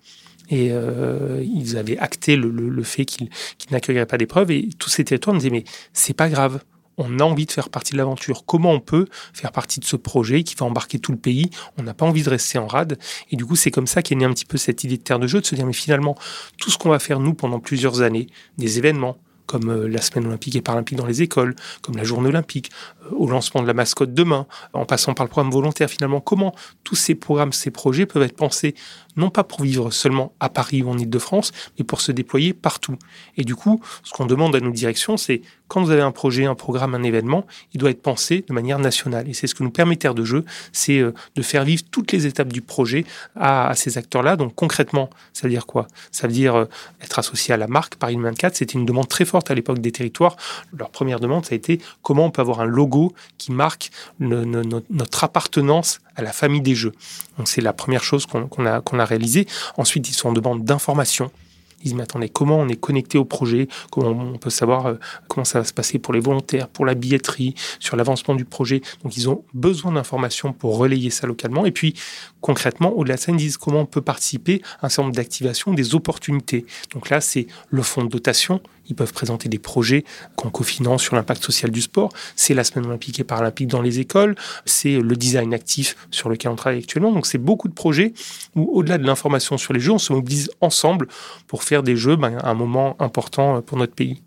Et 0.49 0.69
euh, 0.71 1.43
ils 1.43 1.77
avaient 1.77 1.97
acté 1.97 2.35
le, 2.35 2.83
fait 2.83 3.05
qu'ils 3.05 3.29
n'accueilleraient 3.71 4.05
pas 4.05 4.17
d'épreuves. 4.17 4.51
Et 4.51 4.69
tous 4.77 4.89
ces 4.89 5.03
territoires 5.03 5.33
nous 5.33 5.41
disaient, 5.41 5.51
mais 5.51 5.63
c'est 5.93 6.15
pas 6.15 6.29
grave. 6.29 6.61
On 7.01 7.19
a 7.19 7.23
envie 7.23 7.45
de 7.45 7.51
faire 7.51 7.69
partie 7.69 7.93
de 7.93 7.97
l'aventure. 7.97 8.45
Comment 8.45 8.73
on 8.73 8.81
peut 8.81 9.07
faire 9.33 9.53
partie 9.53 9.79
de 9.79 9.85
ce 9.85 9.95
projet 9.95 10.43
qui 10.43 10.53
va 10.55 10.65
embarquer 10.65 10.99
tout 10.99 11.13
le 11.13 11.17
pays? 11.17 11.49
On 11.77 11.83
n'a 11.83 11.93
pas 11.93 12.05
envie 12.05 12.23
de 12.23 12.29
rester 12.29 12.59
en 12.59 12.67
rade. 12.67 12.99
Et 13.31 13.37
du 13.37 13.45
coup, 13.45 13.55
c'est 13.55 13.71
comme 13.71 13.87
ça 13.87 14.01
qu'est 14.01 14.15
née 14.15 14.25
un 14.25 14.33
petit 14.33 14.45
peu 14.45 14.57
cette 14.57 14.83
idée 14.83 14.97
de 14.97 15.01
terre 15.01 15.17
de 15.17 15.25
jeu, 15.25 15.39
de 15.39 15.45
se 15.45 15.55
dire, 15.55 15.65
mais 15.65 15.71
finalement, 15.71 16.15
tout 16.57 16.69
ce 16.69 16.77
qu'on 16.77 16.89
va 16.89 16.99
faire, 16.99 17.21
nous, 17.21 17.33
pendant 17.33 17.61
plusieurs 17.61 18.01
années, 18.01 18.27
des 18.57 18.79
événements, 18.79 19.17
comme 19.49 19.69
euh, 19.69 19.87
la 19.87 19.99
semaine 19.99 20.27
olympique 20.27 20.55
et 20.55 20.61
paralympique 20.61 20.97
dans 20.97 21.07
les 21.07 21.23
écoles, 21.23 21.55
comme 21.81 21.97
la 21.97 22.03
journée 22.03 22.29
olympique, 22.29 22.69
euh, 23.05 23.15
au 23.15 23.27
lancement 23.27 23.63
de 23.63 23.67
la 23.67 23.73
mascotte 23.73 24.13
demain, 24.13 24.45
en 24.73 24.85
passant 24.85 25.15
par 25.15 25.25
le 25.25 25.29
programme 25.29 25.51
volontaire 25.51 25.89
finalement, 25.89 26.21
comment 26.21 26.53
tous 26.83 26.95
ces 26.95 27.15
programmes, 27.15 27.51
ces 27.51 27.71
projets 27.71 28.05
peuvent 28.05 28.21
être 28.21 28.35
pensés 28.35 28.75
non 29.17 29.31
pas 29.31 29.43
pour 29.43 29.63
vivre 29.63 29.89
seulement 29.89 30.33
à 30.39 30.49
Paris 30.49 30.83
ou 30.83 30.89
en 30.89 30.97
Ile-de-France, 30.97 31.51
mais 31.77 31.83
pour 31.83 31.99
se 31.99 32.11
déployer 32.11 32.53
partout. 32.53 32.95
Et 33.37 33.43
du 33.43 33.55
coup, 33.55 33.81
ce 34.03 34.11
qu'on 34.11 34.27
demande 34.27 34.55
à 34.55 34.59
nos 34.59 34.71
directions, 34.71 35.17
c'est 35.17 35.41
quand 35.69 35.81
vous 35.81 35.91
avez 35.91 36.01
un 36.01 36.11
projet, 36.11 36.45
un 36.45 36.55
programme, 36.55 36.95
un 36.95 37.03
événement, 37.03 37.45
il 37.73 37.79
doit 37.79 37.91
être 37.91 38.01
pensé 38.01 38.43
de 38.45 38.53
manière 38.53 38.79
nationale. 38.79 39.29
Et 39.29 39.33
c'est 39.33 39.47
ce 39.47 39.55
que 39.55 39.63
nous 39.63 39.69
permet 39.69 39.95
Terre 39.95 40.15
de 40.15 40.25
Jeu, 40.25 40.43
c'est 40.73 40.99
euh, 40.99 41.13
de 41.35 41.41
faire 41.41 41.63
vivre 41.63 41.83
toutes 41.89 42.11
les 42.11 42.25
étapes 42.25 42.51
du 42.51 42.61
projet 42.61 43.05
à, 43.37 43.71
ces 43.75 43.97
acteurs-là. 43.97 44.35
Donc 44.35 44.55
concrètement, 44.55 45.09
ça 45.31 45.47
veut 45.47 45.53
dire 45.53 45.65
quoi? 45.65 45.87
Ça 46.11 46.27
veut 46.27 46.33
dire 46.33 46.67
être 47.01 47.19
associé 47.19 47.53
à 47.53 47.57
la 47.57 47.67
marque 47.67 47.95
Paris 47.95 48.17
24. 48.17 48.55
C'était 48.55 48.73
une 48.73 48.85
demande 48.85 49.07
très 49.07 49.25
forte 49.25 49.49
à 49.49 49.55
l'époque 49.55 49.79
des 49.79 49.91
territoires. 49.91 50.35
Leur 50.77 50.89
première 50.89 51.19
demande, 51.19 51.45
ça 51.45 51.53
a 51.53 51.55
été 51.55 51.79
comment 52.01 52.25
on 52.25 52.31
peut 52.31 52.41
avoir 52.41 52.59
un 52.59 52.65
logo 52.65 53.13
qui 53.37 53.51
marque 53.51 53.91
notre 54.19 55.23
appartenance 55.23 56.01
à 56.15 56.23
la 56.23 56.33
famille 56.33 56.61
des 56.61 56.75
jeux. 56.75 56.93
Donc 57.37 57.47
c'est 57.47 57.61
la 57.61 57.73
première 57.73 58.03
chose 58.03 58.25
qu'on 58.25 58.65
a, 58.65 58.81
qu'on 58.81 58.99
a 58.99 59.05
réalisée. 59.05 59.47
Ensuite, 59.77 60.09
ils 60.09 60.13
sont 60.13 60.29
en 60.29 60.33
demande 60.33 60.65
d'information 60.65 61.31
Ils 61.79 61.85
disent, 61.85 61.93
mais 61.93 62.03
attendez, 62.03 62.29
comment 62.29 62.57
on 62.57 62.67
est 62.67 62.75
connecté 62.75 63.17
au 63.17 63.25
projet? 63.25 63.67
Comment 63.91 64.09
on 64.09 64.37
peut 64.37 64.49
savoir 64.49 64.85
euh, 64.85 64.95
comment 65.27 65.45
ça 65.45 65.59
va 65.59 65.65
se 65.65 65.73
passer 65.73 65.99
pour 65.99 66.13
les 66.13 66.19
volontaires, 66.19 66.67
pour 66.67 66.85
la 66.85 66.93
billetterie, 66.93 67.55
sur 67.79 67.95
l'avancement 67.95 68.35
du 68.35 68.45
projet? 68.45 68.81
Donc, 69.03 69.17
ils 69.17 69.29
ont 69.29 69.43
besoin 69.53 69.91
d'informations 69.91 70.53
pour 70.53 70.77
relayer 70.77 71.09
ça 71.09 71.27
localement. 71.27 71.65
Et 71.65 71.71
puis, 71.71 71.93
concrètement, 72.41 72.91
au-delà 72.97 73.15
de 73.15 73.19
ça, 73.19 73.31
ils 73.31 73.37
disent 73.37 73.57
comment 73.57 73.81
on 73.81 73.85
peut 73.85 74.01
participer 74.01 74.61
à 74.81 74.87
un 74.87 74.89
certain 74.89 75.03
nombre 75.03 75.15
d'activations, 75.15 75.73
des 75.73 75.95
opportunités. 75.95 76.65
Donc 76.93 77.09
là, 77.09 77.21
c'est 77.21 77.47
le 77.69 77.81
fonds 77.81 78.03
de 78.03 78.09
dotation 78.09 78.61
ils 78.89 78.95
peuvent 78.95 79.13
présenter 79.13 79.49
des 79.49 79.59
projets 79.59 80.03
qu'on 80.35 80.49
cofinance 80.49 81.03
sur 81.03 81.15
l'impact 81.15 81.43
social 81.43 81.71
du 81.71 81.81
sport. 81.81 82.11
C'est 82.35 82.53
la 82.53 82.63
semaine 82.63 82.85
olympique 82.87 83.19
et 83.19 83.23
paralympique 83.23 83.67
dans 83.67 83.81
les 83.81 83.99
écoles. 83.99 84.35
C'est 84.65 84.99
le 84.99 85.15
design 85.15 85.53
actif 85.53 85.95
sur 86.11 86.29
lequel 86.29 86.51
on 86.51 86.55
travaille 86.55 86.79
actuellement. 86.79 87.11
Donc 87.11 87.25
c'est 87.25 87.37
beaucoup 87.37 87.67
de 87.67 87.73
projets 87.73 88.13
où, 88.55 88.69
au-delà 88.73 88.97
de 88.97 89.05
l'information 89.05 89.57
sur 89.57 89.73
les 89.73 89.79
jeux, 89.79 89.93
on 89.93 89.99
se 89.99 90.11
mobilise 90.11 90.49
ensemble 90.61 91.07
pour 91.47 91.63
faire 91.63 91.83
des 91.83 91.95
jeux 91.95 92.15
ben, 92.15 92.37
un 92.43 92.53
moment 92.53 92.95
important 92.99 93.61
pour 93.61 93.77
notre 93.77 93.93
pays. 93.93 94.21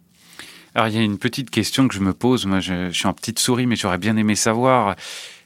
Alors 0.75 0.89
il 0.89 0.95
y 0.95 0.99
a 0.99 1.03
une 1.03 1.19
petite 1.19 1.51
question 1.51 1.87
que 1.87 1.95
je 1.95 2.01
me 2.01 2.15
pose. 2.15 2.47
Moi, 2.47 2.61
je, 2.61 2.89
je 2.91 2.97
suis 2.97 3.07
en 3.07 3.13
petite 3.13 3.39
souris, 3.39 3.67
mais 3.67 3.77
j'aurais 3.77 3.99
bien 3.99 4.17
aimé 4.17 4.35
savoir. 4.35 4.97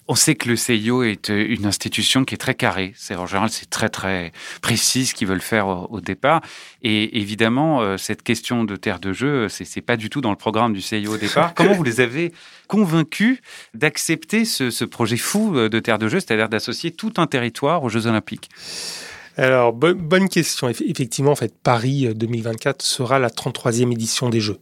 On 0.09 0.15
sait 0.15 0.37
que 0.37 0.49
le 0.49 0.55
CIO 0.55 1.03
est 1.03 1.31
euh, 1.31 1.47
une 1.49 1.67
institution 1.67 2.25
qui 2.25 2.35
est 2.35 2.39
très 2.39 2.55
carrée. 2.55 2.93
C'est 2.97 3.17
en 3.17 3.27
général, 3.27 3.51
c'est 3.51 3.69
très 3.69 3.89
très 3.89 4.33
précis 4.63 5.07
ce 5.07 5.15
qu'ils 5.15 5.27
veulent 5.27 5.41
faire 5.41 5.67
au, 5.91 6.01
départ. 6.01 6.43
Et 6.83 7.19
évidemment, 7.19 7.81
euh, 7.81 7.97
cette 7.97 8.23
question 8.23 8.63
de 8.63 8.77
terre 8.77 9.01
de 9.01 9.13
jeu, 9.13 9.49
c'est, 9.49 9.65
c'est 9.65 9.81
pas 9.81 9.97
du 9.97 10.09
tout 10.09 10.21
dans 10.21 10.31
le 10.31 10.37
programme 10.37 10.73
du 10.73 10.81
CIO 10.81 11.15
au 11.15 11.17
départ. 11.17 11.55
Comment 11.57 11.73
vous 11.73 11.83
les 11.83 12.01
avez 12.01 12.33
convaincus 12.69 13.41
d'accepter 13.75 14.45
ce, 14.45 14.85
projet 14.85 15.17
fou 15.17 15.57
euh, 15.57 15.69
de 15.69 15.81
terre 15.81 15.99
de 15.99 16.09
jeu, 16.09 16.21
c'est-à-dire 16.21 16.49
d'associer 16.49 16.93
tout 16.93 17.15
un 17.17 17.27
territoire 17.27 17.83
aux 17.83 17.89
Jeux 17.89 18.07
Olympiques? 18.07 18.49
Alors, 19.37 19.73
bonne 19.73 20.29
question. 20.29 20.69
Effectivement, 20.69 21.33
en 21.33 21.37
fait, 21.37 21.53
Paris 21.63 22.09
2024 22.15 22.81
sera 22.81 23.19
la 23.19 23.29
33e 23.29 23.93
édition 23.93 24.31
des 24.31 24.41
Jeux. 24.41 24.59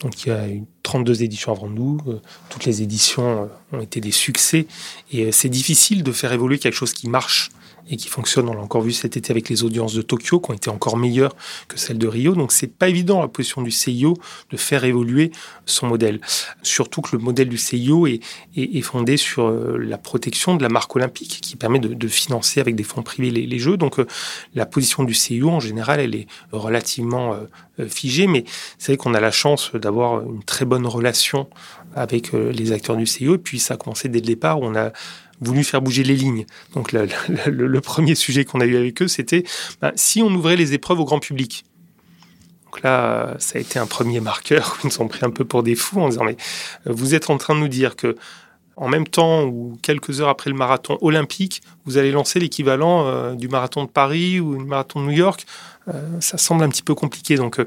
Donc 0.00 0.24
il 0.24 0.28
y 0.28 0.32
a 0.32 0.48
eu 0.48 0.64
32 0.82 1.22
éditions 1.22 1.52
avant 1.52 1.68
nous, 1.68 1.98
euh, 2.06 2.20
toutes 2.50 2.64
les 2.64 2.82
éditions 2.82 3.44
euh, 3.72 3.76
ont 3.76 3.80
été 3.80 4.00
des 4.00 4.10
succès. 4.10 4.66
Et 5.12 5.24
euh, 5.24 5.32
c'est 5.32 5.48
difficile 5.48 6.02
de 6.02 6.12
faire 6.12 6.32
évoluer 6.32 6.58
quelque 6.58 6.74
chose 6.74 6.92
qui 6.92 7.08
marche 7.08 7.50
et 7.90 7.96
qui 7.96 8.08
fonctionne. 8.08 8.48
On 8.48 8.54
l'a 8.54 8.60
encore 8.60 8.82
vu 8.82 8.92
cet 8.92 9.16
été 9.16 9.30
avec 9.30 9.48
les 9.48 9.64
audiences 9.64 9.94
de 9.94 10.02
Tokyo 10.02 10.40
qui 10.40 10.50
ont 10.50 10.54
été 10.54 10.70
encore 10.70 10.96
meilleures 10.96 11.34
que 11.68 11.78
celles 11.78 11.98
de 11.98 12.06
Rio. 12.06 12.34
Donc 12.34 12.52
c'est 12.52 12.66
pas 12.66 12.88
évident 12.88 13.20
la 13.20 13.28
position 13.28 13.62
du 13.62 13.70
CIO 13.70 14.16
de 14.50 14.56
faire 14.56 14.84
évoluer 14.84 15.32
son 15.66 15.86
modèle. 15.86 16.20
Surtout 16.62 17.00
que 17.00 17.16
le 17.16 17.22
modèle 17.22 17.48
du 17.48 17.58
CIO 17.58 18.06
est, 18.06 18.20
est, 18.56 18.82
fondé 18.82 19.16
sur 19.16 19.46
euh, 19.46 19.76
la 19.78 19.98
protection 19.98 20.56
de 20.56 20.62
la 20.62 20.68
marque 20.68 20.94
olympique 20.96 21.40
qui 21.40 21.56
permet 21.56 21.78
de, 21.78 21.94
de 21.94 22.08
financer 22.08 22.60
avec 22.60 22.74
des 22.74 22.84
fonds 22.84 23.02
privés 23.02 23.30
les, 23.30 23.46
les 23.46 23.58
Jeux. 23.58 23.76
Donc 23.76 23.98
euh, 23.98 24.06
la 24.54 24.66
position 24.66 25.04
du 25.04 25.14
CIO 25.14 25.50
en 25.50 25.60
général 25.60 26.00
elle 26.00 26.14
est 26.14 26.26
relativement 26.52 27.34
euh, 27.34 27.88
figée, 27.88 28.26
mais 28.26 28.44
c'est 28.78 28.92
vrai 28.92 28.96
qu'on 28.96 29.14
a 29.14 29.20
la 29.20 29.32
chance 29.32 29.72
d'avoir 29.74 30.22
une 30.22 30.44
très 30.44 30.64
bonne 30.64 30.86
relation 30.86 31.48
avec 31.96 32.32
les 32.32 32.72
acteurs 32.72 32.96
du 32.96 33.06
CIO. 33.06 33.34
Et 33.34 33.38
puis 33.38 33.58
ça 33.58 33.74
a 33.74 33.76
commencé 33.76 34.08
dès 34.08 34.20
le 34.20 34.26
départ 34.26 34.60
où 34.60 34.64
on 34.64 34.74
a 34.74 34.92
voulu 35.40 35.64
faire 35.64 35.82
bouger 35.82 36.04
les 36.04 36.16
lignes. 36.16 36.46
Donc 36.74 36.92
le, 36.92 37.80
premier 37.80 38.14
sujet 38.14 38.44
qu'on 38.44 38.60
a 38.60 38.66
eu 38.66 38.76
avec 38.76 39.02
eux, 39.02 39.08
c'était 39.08 39.44
ben, 39.80 39.92
si 39.94 40.22
on 40.22 40.28
ouvrait 40.28 40.56
les 40.56 40.74
épreuves 40.74 41.00
au 41.00 41.04
grand 41.04 41.18
public. 41.18 41.64
Donc 42.66 42.82
là, 42.82 43.36
ça 43.38 43.58
a 43.58 43.60
été 43.60 43.78
un 43.78 43.86
premier 43.86 44.20
marqueur. 44.20 44.78
Ils 44.84 44.88
nous 44.88 45.02
ont 45.02 45.08
pris 45.08 45.24
un 45.24 45.30
peu 45.30 45.44
pour 45.44 45.62
des 45.62 45.74
fous 45.74 46.00
en 46.00 46.08
disant 46.08 46.24
mais 46.24 46.36
euh, 46.86 46.92
vous 46.92 47.14
êtes 47.14 47.30
en 47.30 47.38
train 47.38 47.54
de 47.54 47.60
nous 47.60 47.68
dire 47.68 47.96
que 47.96 48.16
en 48.76 48.88
même 48.88 49.06
temps 49.06 49.44
ou 49.44 49.78
quelques 49.82 50.20
heures 50.20 50.28
après 50.28 50.50
le 50.50 50.56
marathon 50.56 50.98
olympique, 51.00 51.62
vous 51.84 51.98
allez 51.98 52.12
lancer 52.12 52.40
l'équivalent 52.40 53.06
euh, 53.06 53.34
du 53.34 53.48
marathon 53.48 53.84
de 53.84 53.88
Paris 53.88 54.40
ou 54.40 54.56
du 54.56 54.64
marathon 54.64 55.00
de 55.00 55.06
New 55.06 55.16
York. 55.16 55.46
Euh, 55.88 56.20
ça 56.20 56.38
semble 56.38 56.64
un 56.64 56.68
petit 56.68 56.82
peu 56.82 56.94
compliqué. 56.94 57.36
Donc 57.36 57.58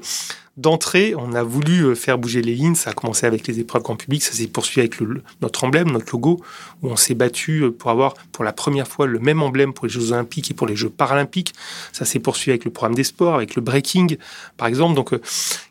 d'entrée, 0.57 1.13
on 1.15 1.33
a 1.33 1.43
voulu 1.43 1.83
euh, 1.83 1.95
faire 1.95 2.17
bouger 2.17 2.41
les 2.41 2.55
lignes. 2.55 2.75
Ça 2.75 2.89
a 2.89 2.93
commencé 2.93 3.25
avec 3.25 3.47
les 3.47 3.59
épreuves 3.59 3.83
grand 3.83 3.95
public, 3.95 4.23
ça 4.23 4.33
s'est 4.33 4.47
poursuivi 4.47 4.81
avec 4.81 4.99
notre 5.41 5.63
emblème, 5.63 5.91
notre 5.91 6.11
logo, 6.11 6.41
où 6.81 6.89
on 6.89 6.95
s'est 6.95 7.13
battu 7.13 7.61
euh, 7.61 7.71
pour 7.71 7.91
avoir 7.91 8.15
pour 8.31 8.43
la 8.43 8.53
première 8.53 8.87
fois 8.87 9.05
le 9.05 9.19
même 9.19 9.41
emblème 9.41 9.73
pour 9.73 9.85
les 9.85 9.91
Jeux 9.91 10.11
Olympiques 10.11 10.49
et 10.51 10.53
pour 10.55 10.67
les 10.67 10.75
Jeux 10.75 10.89
Paralympiques. 10.89 11.53
Ça 11.93 12.05
s'est 12.05 12.19
poursuivi 12.19 12.51
avec 12.51 12.65
le 12.65 12.71
programme 12.71 12.95
des 12.95 13.03
sports, 13.03 13.35
avec 13.35 13.55
le 13.55 13.61
breaking, 13.61 14.17
par 14.57 14.67
exemple. 14.67 14.95
Donc, 14.95 15.13
euh, 15.13 15.21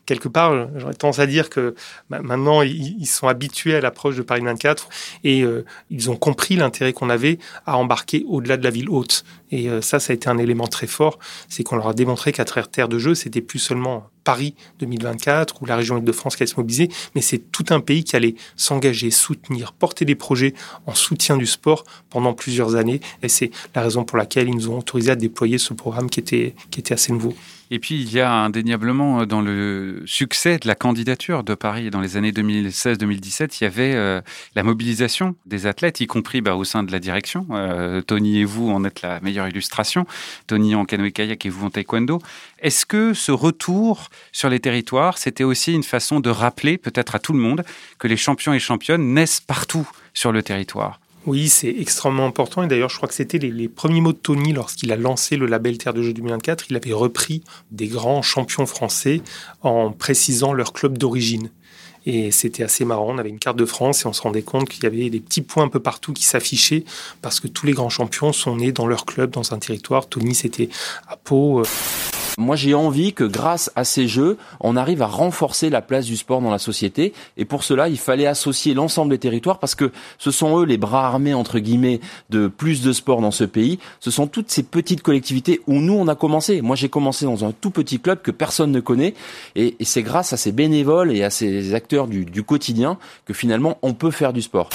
quelque 0.05 0.29
part, 0.29 0.69
j'aurais 0.77 0.93
tendance 0.93 1.19
à 1.19 1.27
dire 1.27 1.49
que 1.49 1.75
maintenant, 2.09 2.61
ils, 2.61 3.05
sont 3.05 3.27
habitués 3.27 3.75
à 3.75 3.81
l'approche 3.81 4.15
de 4.15 4.21
Paris 4.21 4.41
24 4.41 4.87
et 5.25 5.43
ils 5.89 6.09
ont 6.09 6.15
compris 6.15 6.55
l'intérêt 6.55 6.93
qu'on 6.93 7.09
avait 7.09 7.39
à 7.65 7.77
embarquer 7.77 8.23
au-delà 8.37 8.57
de 8.57 8.63
la 8.63 8.69
ville 8.69 8.89
haute. 8.89 9.23
Et 9.51 9.69
ça, 9.81 9.99
ça 9.99 10.11
a 10.11 10.15
été 10.15 10.29
un 10.29 10.37
élément 10.37 10.67
très 10.67 10.87
fort, 10.87 11.19
c'est 11.47 11.63
qu'on 11.63 11.77
leur 11.77 11.87
a 11.87 11.93
démontré 11.93 12.31
qu'à 12.31 12.45
travers 12.45 12.69
terre 12.69 12.89
de 12.89 12.99
jeu, 12.99 13.15
c'était 13.15 13.41
plus 13.41 13.59
seulement 13.59 14.09
Paris 14.27 14.55
2024 14.79 15.61
ou 15.61 15.65
la 15.65 15.77
région 15.77 15.97
Île-de-France 15.97 16.35
qui 16.35 16.43
allait 16.43 16.51
se 16.51 16.57
mobiliser, 16.57 16.89
mais 17.15 17.21
c'est 17.21 17.37
tout 17.37 17.63
un 17.69 17.79
pays 17.79 18.03
qui 18.03 18.17
allait 18.17 18.35
s'engager, 18.57 19.09
soutenir, 19.09 19.71
porter 19.71 20.03
des 20.03 20.15
projets 20.15 20.53
en 20.85 20.93
soutien 20.93 21.37
du 21.37 21.45
sport 21.45 21.85
pendant 22.09 22.33
plusieurs 22.33 22.75
années. 22.75 22.99
Et 23.23 23.29
c'est 23.29 23.51
la 23.73 23.81
raison 23.81 24.03
pour 24.03 24.17
laquelle 24.17 24.49
ils 24.49 24.55
nous 24.55 24.69
ont 24.69 24.79
autorisé 24.79 25.11
à 25.11 25.15
déployer 25.15 25.57
ce 25.57 25.73
programme 25.73 26.09
qui 26.09 26.19
était, 26.19 26.55
qui 26.71 26.81
était 26.81 26.93
assez 26.93 27.13
nouveau. 27.13 27.35
Et 27.69 27.79
puis, 27.79 28.01
il 28.01 28.11
y 28.11 28.21
a 28.21 28.31
indéniablement 28.31 29.21
euh, 29.21 29.25
dans 29.25 29.41
le 29.41 30.03
succès 30.05 30.57
de 30.57 30.67
la 30.67 30.75
candidature 30.75 31.43
de 31.43 31.53
Paris 31.53 31.89
dans 31.89 31.99
les 31.99 32.15
années 32.17 32.31
2016-2017, 32.31 33.57
il 33.59 33.63
y 33.63 33.67
avait 33.67 33.93
euh, 33.93 34.21
la 34.55 34.63
mobilisation 34.63 35.35
des 35.45 35.65
athlètes, 35.65 35.99
y 35.99 36.07
compris 36.07 36.41
bah, 36.41 36.55
au 36.55 36.63
sein 36.63 36.83
de 36.83 36.91
la 36.91 36.99
direction. 36.99 37.45
Euh, 37.51 38.01
Tony 38.01 38.39
et 38.39 38.45
vous 38.45 38.69
en 38.69 38.85
êtes 38.85 39.01
la 39.01 39.19
meilleure 39.19 39.36
illustration. 39.45 40.07
Tony 40.47 40.73
en 40.73 40.85
canoë-kayak 40.85 41.45
et 41.45 41.49
vous 41.49 41.65
en 41.65 41.69
taekwondo. 41.69 42.21
Est-ce 42.59 42.85
que 42.85 43.13
ce 43.13 43.31
retour 43.31 44.09
sur 44.31 44.49
les 44.49 44.59
territoires, 44.59 45.17
c'était 45.17 45.43
aussi 45.43 45.73
une 45.73 45.83
façon 45.83 46.19
de 46.19 46.29
rappeler 46.29 46.77
peut-être 46.77 47.15
à 47.15 47.19
tout 47.19 47.33
le 47.33 47.39
monde 47.39 47.63
que 47.99 48.07
les 48.07 48.17
champions 48.17 48.53
et 48.53 48.59
championnes 48.59 49.13
naissent 49.13 49.41
partout 49.41 49.87
sur 50.13 50.31
le 50.31 50.41
territoire? 50.41 50.99
Oui, 51.27 51.49
c'est 51.49 51.75
extrêmement 51.77 52.25
important. 52.25 52.63
Et 52.63 52.67
d'ailleurs, 52.67 52.89
je 52.89 52.95
crois 52.95 53.09
que 53.09 53.13
c'était 53.13 53.37
les, 53.37 53.67
premiers 53.67 53.99
mots 53.99 54.13
de 54.13 54.17
Tony 54.17 54.53
lorsqu'il 54.53 54.93
a 54.93 54.95
lancé 54.95 55.35
le 55.35 55.45
label 55.45 55.77
Terre 55.77 55.93
de 55.93 56.01
Jeux 56.01 56.13
2024. 56.13 56.67
Il 56.69 56.77
avait 56.77 56.93
repris 56.93 57.43
des 57.69 57.87
grands 57.87 58.21
champions 58.21 58.65
français 58.65 59.21
en 59.61 59.91
précisant 59.91 60.53
leur 60.53 60.71
club 60.71 60.97
d'origine. 60.97 61.49
Et 62.09 62.31
c'était 62.31 62.63
assez 62.63 62.85
marrant. 62.85 63.13
On 63.13 63.17
avait 63.17 63.27
une 63.27 63.37
carte 63.37 63.57
de 63.57 63.65
France 63.65 64.05
et 64.05 64.07
on 64.07 64.13
se 64.13 64.21
rendait 64.21 64.41
compte 64.41 64.69
qu'il 64.69 64.81
y 64.85 64.87
avait 64.87 65.09
des 65.09 65.19
petits 65.19 65.41
points 65.41 65.65
un 65.65 65.67
peu 65.67 65.81
partout 65.81 66.13
qui 66.13 66.23
s'affichaient 66.23 66.85
parce 67.21 67.41
que 67.41 67.49
tous 67.49 67.65
les 67.65 67.73
grands 67.73 67.89
champions 67.89 68.31
sont 68.31 68.55
nés 68.55 68.71
dans 68.71 68.87
leur 68.87 69.05
club, 69.05 69.31
dans 69.31 69.53
un 69.53 69.59
territoire. 69.59 70.07
Tony, 70.07 70.33
c'était 70.33 70.69
à 71.09 71.17
Pau. 71.17 71.63
Moi, 72.39 72.55
j'ai 72.55 72.75
envie 72.75 73.13
que 73.13 73.23
grâce 73.23 73.71
à 73.75 73.83
ces 73.83 74.07
jeux, 74.07 74.37
on 74.59 74.75
arrive 74.75 75.01
à 75.01 75.07
renforcer 75.07 75.71
la 75.71 75.81
place 75.81 76.05
du 76.05 76.15
sport 76.15 76.39
dans 76.39 76.51
la 76.51 76.59
société. 76.59 77.13
Et 77.35 77.45
pour 77.45 77.63
cela, 77.63 77.89
il 77.89 77.97
fallait 77.97 78.27
associer 78.27 78.75
l'ensemble 78.75 79.09
des 79.09 79.17
territoires 79.17 79.57
parce 79.57 79.73
que 79.73 79.91
ce 80.19 80.29
sont 80.29 80.59
eux 80.59 80.63
les 80.63 80.77
bras 80.77 81.07
armés, 81.07 81.33
entre 81.33 81.57
guillemets, 81.57 81.99
de 82.29 82.47
plus 82.47 82.83
de 82.83 82.93
sport 82.93 83.21
dans 83.21 83.31
ce 83.31 83.43
pays. 83.43 83.79
Ce 83.99 84.11
sont 84.11 84.27
toutes 84.27 84.51
ces 84.51 84.61
petites 84.61 85.01
collectivités 85.01 85.61
où 85.65 85.79
nous, 85.79 85.95
on 85.95 86.07
a 86.07 86.13
commencé. 86.13 86.61
Moi, 86.61 86.75
j'ai 86.75 86.89
commencé 86.89 87.25
dans 87.25 87.43
un 87.43 87.51
tout 87.51 87.71
petit 87.71 87.99
club 87.99 88.21
que 88.21 88.31
personne 88.31 88.71
ne 88.71 88.81
connaît. 88.81 89.15
Et, 89.55 89.75
c'est 89.81 90.03
grâce 90.03 90.31
à 90.31 90.37
ces 90.37 90.51
bénévoles 90.51 91.11
et 91.11 91.23
à 91.23 91.31
ces 91.31 91.73
acteurs 91.73 92.07
du 92.07 92.43
quotidien 92.43 92.99
que 93.25 93.33
finalement, 93.33 93.79
on 93.81 93.95
peut 93.95 94.11
faire 94.11 94.31
du 94.31 94.43
sport. 94.43 94.69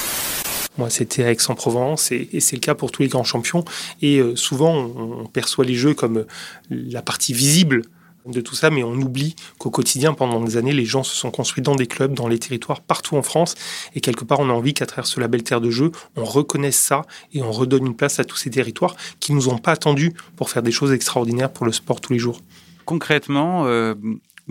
Moi, 0.78 0.88
c'était 0.90 1.30
Aix-en-Provence 1.30 2.12
et, 2.12 2.40
c'est 2.40 2.56
le 2.56 2.60
cas 2.60 2.74
pour 2.74 2.90
tous 2.90 3.02
les 3.02 3.08
grands 3.08 3.24
champions. 3.24 3.64
Et 4.00 4.18
euh, 4.18 4.36
souvent, 4.36 4.74
on, 4.74 5.26
perçoit 5.26 5.64
les 5.64 5.74
jeux 5.74 5.94
comme 5.94 6.18
euh, 6.18 6.26
la 6.70 7.02
partie 7.02 7.34
visible 7.34 7.82
de 8.26 8.40
tout 8.40 8.54
ça, 8.54 8.70
mais 8.70 8.84
on 8.84 8.94
oublie 8.94 9.34
qu'au 9.58 9.70
quotidien, 9.70 10.14
pendant 10.14 10.40
des 10.40 10.56
années, 10.56 10.72
les 10.72 10.84
gens 10.84 11.02
se 11.02 11.14
sont 11.16 11.30
construits 11.30 11.62
dans 11.62 11.74
des 11.74 11.86
clubs, 11.86 12.14
dans 12.14 12.28
les 12.28 12.38
territoires, 12.38 12.80
partout 12.80 13.16
en 13.16 13.22
France. 13.22 13.54
Et 13.94 14.00
quelque 14.00 14.24
part, 14.24 14.40
on 14.40 14.48
a 14.48 14.52
envie 14.52 14.74
qu'à 14.74 14.86
travers 14.86 15.06
ce 15.06 15.18
label 15.20 15.42
Terre 15.42 15.60
de 15.60 15.70
Jeu, 15.70 15.90
on 16.16 16.24
reconnaisse 16.24 16.76
ça 16.76 17.02
et 17.32 17.42
on 17.42 17.50
redonne 17.50 17.86
une 17.86 17.96
place 17.96 18.20
à 18.20 18.24
tous 18.24 18.36
ces 18.36 18.50
territoires 18.50 18.96
qui 19.20 19.32
nous 19.32 19.48
ont 19.48 19.58
pas 19.58 19.72
attendus 19.72 20.12
pour 20.36 20.50
faire 20.50 20.62
des 20.62 20.72
choses 20.72 20.92
extraordinaires 20.92 21.52
pour 21.52 21.66
le 21.66 21.72
sport 21.72 22.00
tous 22.00 22.12
les 22.12 22.18
jours. 22.18 22.40
Concrètement, 22.84 23.66
euh, 23.66 23.94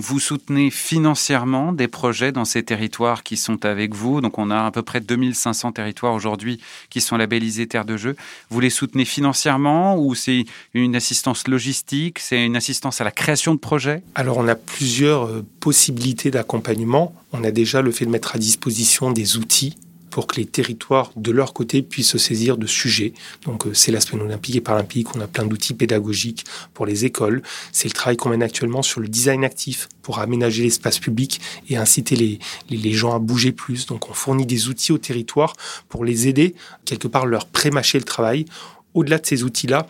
vous 0.01 0.19
soutenez 0.19 0.71
financièrement 0.71 1.73
des 1.73 1.87
projets 1.87 2.31
dans 2.31 2.43
ces 2.43 2.63
territoires 2.63 3.21
qui 3.21 3.37
sont 3.37 3.65
avec 3.65 3.93
vous. 3.93 4.19
Donc, 4.19 4.39
on 4.39 4.49
a 4.49 4.65
à 4.65 4.71
peu 4.71 4.81
près 4.81 4.99
2500 4.99 5.73
territoires 5.73 6.13
aujourd'hui 6.13 6.59
qui 6.89 7.01
sont 7.01 7.17
labellisés 7.17 7.67
terres 7.67 7.85
de 7.85 7.97
jeu. 7.97 8.15
Vous 8.49 8.59
les 8.59 8.71
soutenez 8.71 9.05
financièrement 9.05 9.97
ou 9.97 10.15
c'est 10.15 10.45
une 10.73 10.95
assistance 10.95 11.47
logistique? 11.47 12.17
C'est 12.17 12.43
une 12.43 12.55
assistance 12.55 12.99
à 12.99 13.03
la 13.03 13.11
création 13.11 13.53
de 13.53 13.59
projets? 13.59 14.01
Alors, 14.15 14.37
on 14.37 14.47
a 14.47 14.55
plusieurs 14.55 15.25
euh, 15.25 15.45
possibilités 15.59 16.31
d'accompagnement. 16.31 17.13
On 17.31 17.43
a 17.43 17.51
déjà 17.51 17.81
le 17.81 17.91
fait 17.91 18.05
de 18.05 18.09
mettre 18.09 18.35
à 18.35 18.39
disposition 18.39 19.11
des 19.11 19.37
outils 19.37 19.77
pour 20.11 20.27
que 20.27 20.35
les 20.35 20.45
territoires, 20.45 21.11
de 21.15 21.31
leur 21.31 21.53
côté, 21.53 21.81
puissent 21.81 22.11
se 22.11 22.17
saisir 22.19 22.57
de 22.57 22.67
sujets. 22.67 23.13
Donc, 23.45 23.65
euh, 23.65 23.73
c'est 23.73 23.91
la 23.91 24.01
semaine 24.01 24.23
olympique 24.23 24.55
et 24.55 24.61
paralympique. 24.61 25.15
On 25.15 25.21
a 25.21 25.27
plein 25.27 25.45
d'outils 25.45 25.73
pédagogiques 25.73 26.45
pour 26.73 26.85
les 26.85 27.05
écoles. 27.05 27.41
C'est 27.71 27.87
le 27.87 27.93
travail 27.93 28.17
qu'on 28.17 28.29
mène 28.29 28.43
actuellement 28.43 28.83
sur 28.83 28.99
le 28.99 29.07
design 29.07 29.43
actif 29.43 29.89
pour 30.03 30.19
aménager 30.19 30.63
l'espace 30.63 30.99
public 30.99 31.41
et 31.69 31.77
inciter 31.77 32.15
les, 32.15 32.39
les, 32.69 32.93
gens 32.93 33.15
à 33.15 33.19
bouger 33.19 33.53
plus. 33.53 33.87
Donc, 33.87 34.09
on 34.09 34.13
fournit 34.13 34.45
des 34.45 34.67
outils 34.67 34.91
aux 34.91 34.97
territoires 34.97 35.55
pour 35.89 36.05
les 36.05 36.27
aider, 36.27 36.53
quelque 36.85 37.07
part, 37.07 37.25
leur 37.25 37.47
prémâcher 37.47 37.97
le 37.97 38.03
travail. 38.03 38.45
Au-delà 38.93 39.17
de 39.17 39.25
ces 39.25 39.43
outils-là, 39.43 39.87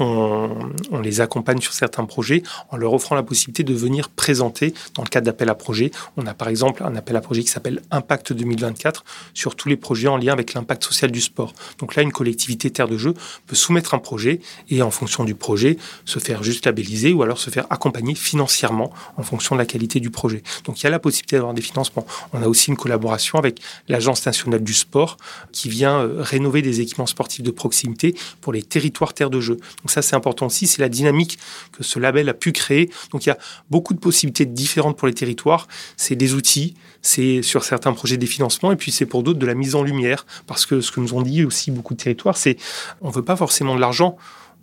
on, 0.00 1.00
les 1.02 1.20
accompagne 1.20 1.60
sur 1.60 1.72
certains 1.72 2.04
projets 2.04 2.42
en 2.70 2.76
leur 2.76 2.92
offrant 2.92 3.14
la 3.14 3.22
possibilité 3.22 3.62
de 3.62 3.74
venir 3.74 4.08
présenter 4.08 4.74
dans 4.94 5.02
le 5.02 5.08
cadre 5.08 5.26
d'appel 5.26 5.48
à 5.48 5.54
projet. 5.54 5.90
On 6.16 6.26
a 6.26 6.34
par 6.34 6.48
exemple 6.48 6.82
un 6.82 6.96
appel 6.96 7.16
à 7.16 7.20
projet 7.20 7.42
qui 7.42 7.48
s'appelle 7.48 7.82
Impact 7.90 8.32
2024 8.32 9.04
sur 9.34 9.54
tous 9.54 9.68
les 9.68 9.76
projets 9.76 10.08
en 10.08 10.16
lien 10.16 10.32
avec 10.32 10.54
l'impact 10.54 10.84
social 10.84 11.10
du 11.10 11.20
sport. 11.20 11.52
Donc 11.78 11.94
là, 11.94 12.02
une 12.02 12.12
collectivité 12.12 12.70
terre 12.70 12.88
de 12.88 12.98
jeu 12.98 13.14
peut 13.46 13.56
soumettre 13.56 13.94
un 13.94 13.98
projet 13.98 14.40
et 14.68 14.82
en 14.82 14.90
fonction 14.90 15.24
du 15.24 15.34
projet, 15.34 15.76
se 16.04 16.18
faire 16.18 16.42
juste 16.42 16.66
labelliser 16.66 17.12
ou 17.12 17.22
alors 17.22 17.38
se 17.38 17.50
faire 17.50 17.66
accompagner 17.70 18.14
financièrement 18.14 18.92
en 19.16 19.22
fonction 19.22 19.54
de 19.54 19.60
la 19.60 19.66
qualité 19.66 20.00
du 20.00 20.10
projet. 20.10 20.42
Donc 20.64 20.80
il 20.80 20.84
y 20.84 20.86
a 20.86 20.90
la 20.90 20.98
possibilité 20.98 21.36
d'avoir 21.36 21.54
des 21.54 21.62
financements. 21.62 22.06
On 22.32 22.42
a 22.42 22.46
aussi 22.46 22.70
une 22.70 22.76
collaboration 22.76 23.38
avec 23.38 23.60
l'Agence 23.88 24.24
nationale 24.26 24.62
du 24.62 24.74
sport 24.74 25.16
qui 25.52 25.68
vient 25.68 26.00
euh, 26.00 26.16
rénover 26.20 26.62
des 26.62 26.80
équipements 26.80 27.06
sportifs 27.06 27.42
de 27.42 27.50
proximité 27.50 28.14
pour 28.40 28.52
les 28.52 28.62
territoires 28.62 29.14
terre 29.14 29.30
de 29.30 29.40
jeu. 29.40 29.58
Ça 29.90 30.02
c'est 30.02 30.16
important 30.16 30.46
aussi, 30.46 30.66
c'est 30.66 30.80
la 30.80 30.88
dynamique 30.88 31.38
que 31.72 31.82
ce 31.82 31.98
label 31.98 32.28
a 32.28 32.34
pu 32.34 32.52
créer. 32.52 32.90
Donc 33.12 33.26
il 33.26 33.28
y 33.28 33.32
a 33.32 33.38
beaucoup 33.70 33.94
de 33.94 33.98
possibilités 33.98 34.46
différentes 34.46 34.96
pour 34.96 35.08
les 35.08 35.14
territoires. 35.14 35.68
C'est 35.96 36.16
des 36.16 36.34
outils, 36.34 36.74
c'est 37.02 37.42
sur 37.42 37.64
certains 37.64 37.92
projets 37.92 38.16
des 38.16 38.26
financements 38.26 38.72
et 38.72 38.76
puis 38.76 38.92
c'est 38.92 39.06
pour 39.06 39.22
d'autres 39.22 39.38
de 39.38 39.46
la 39.46 39.54
mise 39.54 39.74
en 39.74 39.82
lumière 39.82 40.26
parce 40.46 40.66
que 40.66 40.80
ce 40.80 40.90
que 40.90 41.00
nous 41.00 41.14
ont 41.14 41.22
dit 41.22 41.44
aussi 41.44 41.70
beaucoup 41.70 41.94
de 41.94 42.02
territoires, 42.02 42.36
c'est 42.36 42.56
on 43.00 43.10
veut 43.10 43.24
pas 43.24 43.36
forcément 43.36 43.74
de 43.74 43.80
l'argent. 43.80 44.16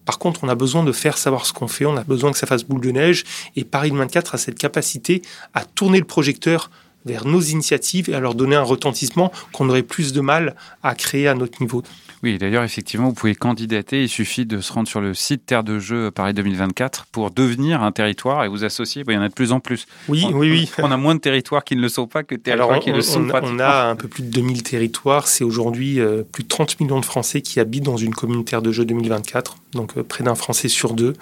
Par 0.06 0.20
contre, 0.20 0.46
on 0.46 0.50
a 0.50 0.56
besoin 0.56 0.84
de 0.86 0.94
faire 0.94 1.18
savoir 1.18 1.46
ce 1.46 1.52
qu'on 1.52 1.68
fait, 1.68 1.86
on 1.86 1.98
a 1.98 2.04
besoin 2.04 2.32
que 2.32 2.38
ça 2.38 2.48
fasse 2.48 2.64
boule 2.64 2.80
de 2.80 2.92
neige, 2.92 3.26
et 3.58 3.66
Paris 3.66 3.92
24 3.92 4.36
a 4.36 4.38
cette 4.38 4.58
capacité 4.58 5.22
à 5.54 5.66
tourner 5.66 6.00
le 6.00 6.06
projecteur 6.06 6.72
vers 7.06 7.26
nos 7.26 7.42
initiatives 7.42 8.10
et 8.10 8.14
à 8.14 8.22
leur 8.22 8.34
donner 8.34 8.56
un 8.56 8.64
retentissement 8.64 9.34
qu'on 9.52 9.68
aurait 9.70 9.84
plus 9.84 10.14
de 10.14 10.22
mal 10.22 10.56
à 10.84 10.96
créer 10.96 11.28
à 11.28 11.34
notre 11.34 11.62
niveau. 11.62 11.84
Oui, 12.24 12.38
d'ailleurs, 12.40 12.64
effectivement, 12.64 13.10
vous 13.10 13.14
pouvez 13.14 13.36
candidater. 13.36 14.04
Il 14.04 14.10
suffit 14.10 14.46
de 14.46 14.60
se 14.60 14.74
rendre 14.74 14.88
sur 14.88 15.02
le 15.02 15.14
site 15.14 15.46
Terre 15.46 15.64
de 15.64 15.78
Jeux 15.78 16.10
Paris 16.10 16.34
2024 16.34 17.06
pour 17.12 17.30
devenir 17.30 17.84
un 17.84 17.92
territoire 17.92 18.44
et 18.44 18.48
vous 18.48 18.64
associer. 18.64 19.04
il 19.08 19.14
y 19.14 19.18
en 19.18 19.22
a 19.22 19.30
de 19.30 19.34
plus 19.34 19.52
en 19.52 19.60
plus. 19.60 19.86
Oui, 20.08 20.26
oui, 20.34 20.50
oui. 20.50 20.72
On 20.84 20.92
a 20.92 20.98
moins 20.98 21.14
de 21.14 21.20
territoires 21.20 21.64
qui 21.64 21.76
ne 21.76 21.82
le 21.82 21.90
sont 21.90 22.08
pas 22.08 22.24
que 22.24 22.36
de 22.36 22.40
territoires 22.40 22.80
qui 22.80 22.92
le 22.92 23.02
sont 23.02 23.28
pas. 23.28 23.42
On 23.44 23.60
a 23.60 23.84
un 23.84 23.96
peu 23.96 24.08
plus 24.08 24.24
de 24.24 24.30
2000 24.30 24.64
territoires. 24.64 25.28
C'est 25.28 25.44
aujourd'hui 25.44 26.00
euh, 26.00 26.24
plus 26.24 26.44
de 26.44 26.48
30 26.48 26.80
millions 26.80 27.00
de 27.00 27.06
Français 27.06 27.42
qui 27.42 27.60
habitent 27.60 27.84
dans 27.84 27.98
une 27.98 28.16
commune 28.16 28.44
Terre 28.44 28.64
de 28.64 28.72
Jeux 28.72 28.86
2024. 28.86 29.58
Donc, 29.74 29.98
euh, 29.98 30.04
près 30.04 30.24
d'un 30.24 30.36
Français 30.36 30.70
sur 30.70 30.94
deux. 30.94 31.14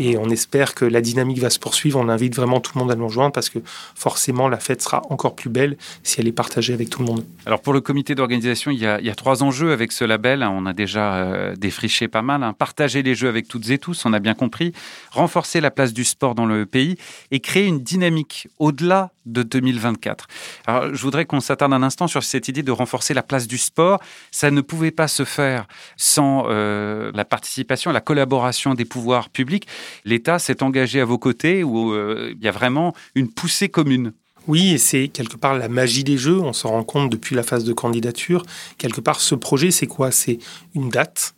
Et 0.00 0.18
on 0.18 0.30
espère 0.30 0.74
que 0.74 0.84
la 0.84 1.00
dynamique 1.00 1.38
va 1.38 1.50
se 1.50 1.60
poursuivre. 1.60 2.00
On 2.00 2.08
invite 2.08 2.34
vraiment 2.34 2.58
tout 2.58 2.72
le 2.74 2.80
monde 2.80 2.90
à 2.90 2.96
nous 2.96 3.06
rejoindre 3.06 3.32
parce 3.32 3.50
que 3.50 3.60
forcément, 3.94 4.48
la 4.48 4.58
fête 4.58 4.82
sera 4.82 5.02
encore 5.10 5.36
plus 5.36 5.50
belle 5.50 5.76
si 6.02 6.20
elle 6.20 6.26
est 6.26 6.32
partagée 6.32 6.74
avec 6.74 6.90
tout 6.90 7.00
le 7.00 7.06
monde. 7.06 7.24
Alors, 7.46 7.60
pour 7.60 7.72
le 7.72 7.80
comité 7.80 8.16
d'organisation, 8.16 8.72
il, 8.72 8.78
il 8.78 9.06
y 9.06 9.10
a 9.10 9.14
trois 9.14 9.44
enjeux 9.44 9.72
avec 9.72 9.92
ce 9.92 10.04
label 10.04 10.39
on 10.48 10.64
a 10.64 10.72
déjà 10.72 11.16
euh, 11.16 11.56
défriché 11.56 12.08
pas 12.08 12.22
mal. 12.22 12.42
Hein. 12.42 12.52
Partager 12.52 13.02
les 13.02 13.14
jeux 13.14 13.28
avec 13.28 13.48
toutes 13.48 13.68
et 13.70 13.78
tous, 13.78 14.06
on 14.06 14.12
a 14.12 14.20
bien 14.20 14.34
compris. 14.34 14.72
Renforcer 15.10 15.60
la 15.60 15.70
place 15.70 15.92
du 15.92 16.04
sport 16.04 16.34
dans 16.34 16.46
le 16.46 16.64
pays 16.66 16.96
et 17.30 17.40
créer 17.40 17.66
une 17.66 17.80
dynamique 17.80 18.48
au-delà 18.58 19.10
de 19.26 19.42
2024. 19.42 20.26
Alors, 20.66 20.94
je 20.94 21.02
voudrais 21.02 21.24
qu'on 21.24 21.40
s'attarde 21.40 21.72
un 21.72 21.82
instant 21.82 22.06
sur 22.06 22.22
cette 22.22 22.48
idée 22.48 22.62
de 22.62 22.72
renforcer 22.72 23.14
la 23.14 23.22
place 23.22 23.46
du 23.46 23.58
sport. 23.58 24.00
Ça 24.30 24.50
ne 24.50 24.60
pouvait 24.60 24.90
pas 24.90 25.08
se 25.08 25.24
faire 25.24 25.66
sans 25.96 26.44
euh, 26.48 27.10
la 27.14 27.24
participation, 27.24 27.92
la 27.92 28.00
collaboration 28.00 28.74
des 28.74 28.84
pouvoirs 28.84 29.28
publics. 29.28 29.66
L'État 30.04 30.38
s'est 30.38 30.62
engagé 30.62 31.00
à 31.00 31.04
vos 31.04 31.18
côtés 31.18 31.62
où 31.64 31.92
euh, 31.92 32.32
il 32.36 32.42
y 32.42 32.48
a 32.48 32.52
vraiment 32.52 32.94
une 33.14 33.30
poussée 33.30 33.68
commune. 33.68 34.12
Oui, 34.48 34.72
et 34.72 34.78
c'est 34.78 35.08
quelque 35.08 35.36
part 35.36 35.56
la 35.56 35.68
magie 35.68 36.04
des 36.04 36.16
jeux. 36.16 36.40
On 36.40 36.52
s'en 36.52 36.70
rend 36.70 36.84
compte 36.84 37.10
depuis 37.10 37.34
la 37.34 37.42
phase 37.42 37.64
de 37.64 37.72
candidature. 37.72 38.44
Quelque 38.78 39.00
part, 39.00 39.20
ce 39.20 39.34
projet, 39.34 39.70
c'est 39.70 39.86
quoi? 39.86 40.10
C'est 40.10 40.38
une 40.74 40.88
date. 40.88 41.34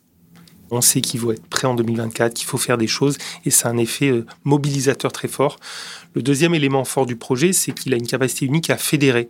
On 0.71 0.81
sait 0.81 1.01
qu'il 1.01 1.19
faut 1.19 1.31
être 1.31 1.45
prêt 1.45 1.67
en 1.67 1.75
2024, 1.75 2.33
qu'il 2.33 2.47
faut 2.47 2.57
faire 2.57 2.79
des 2.79 2.87
choses, 2.87 3.17
et 3.45 3.51
c'est 3.51 3.67
un 3.67 3.77
effet 3.77 4.09
euh, 4.09 4.25
mobilisateur 4.43 5.11
très 5.11 5.27
fort. 5.27 5.57
Le 6.15 6.23
deuxième 6.23 6.55
élément 6.55 6.83
fort 6.83 7.05
du 7.05 7.15
projet, 7.15 7.53
c'est 7.53 7.73
qu'il 7.73 7.93
a 7.93 7.97
une 7.97 8.07
capacité 8.07 8.45
unique 8.45 8.71
à 8.71 8.77
fédérer 8.77 9.29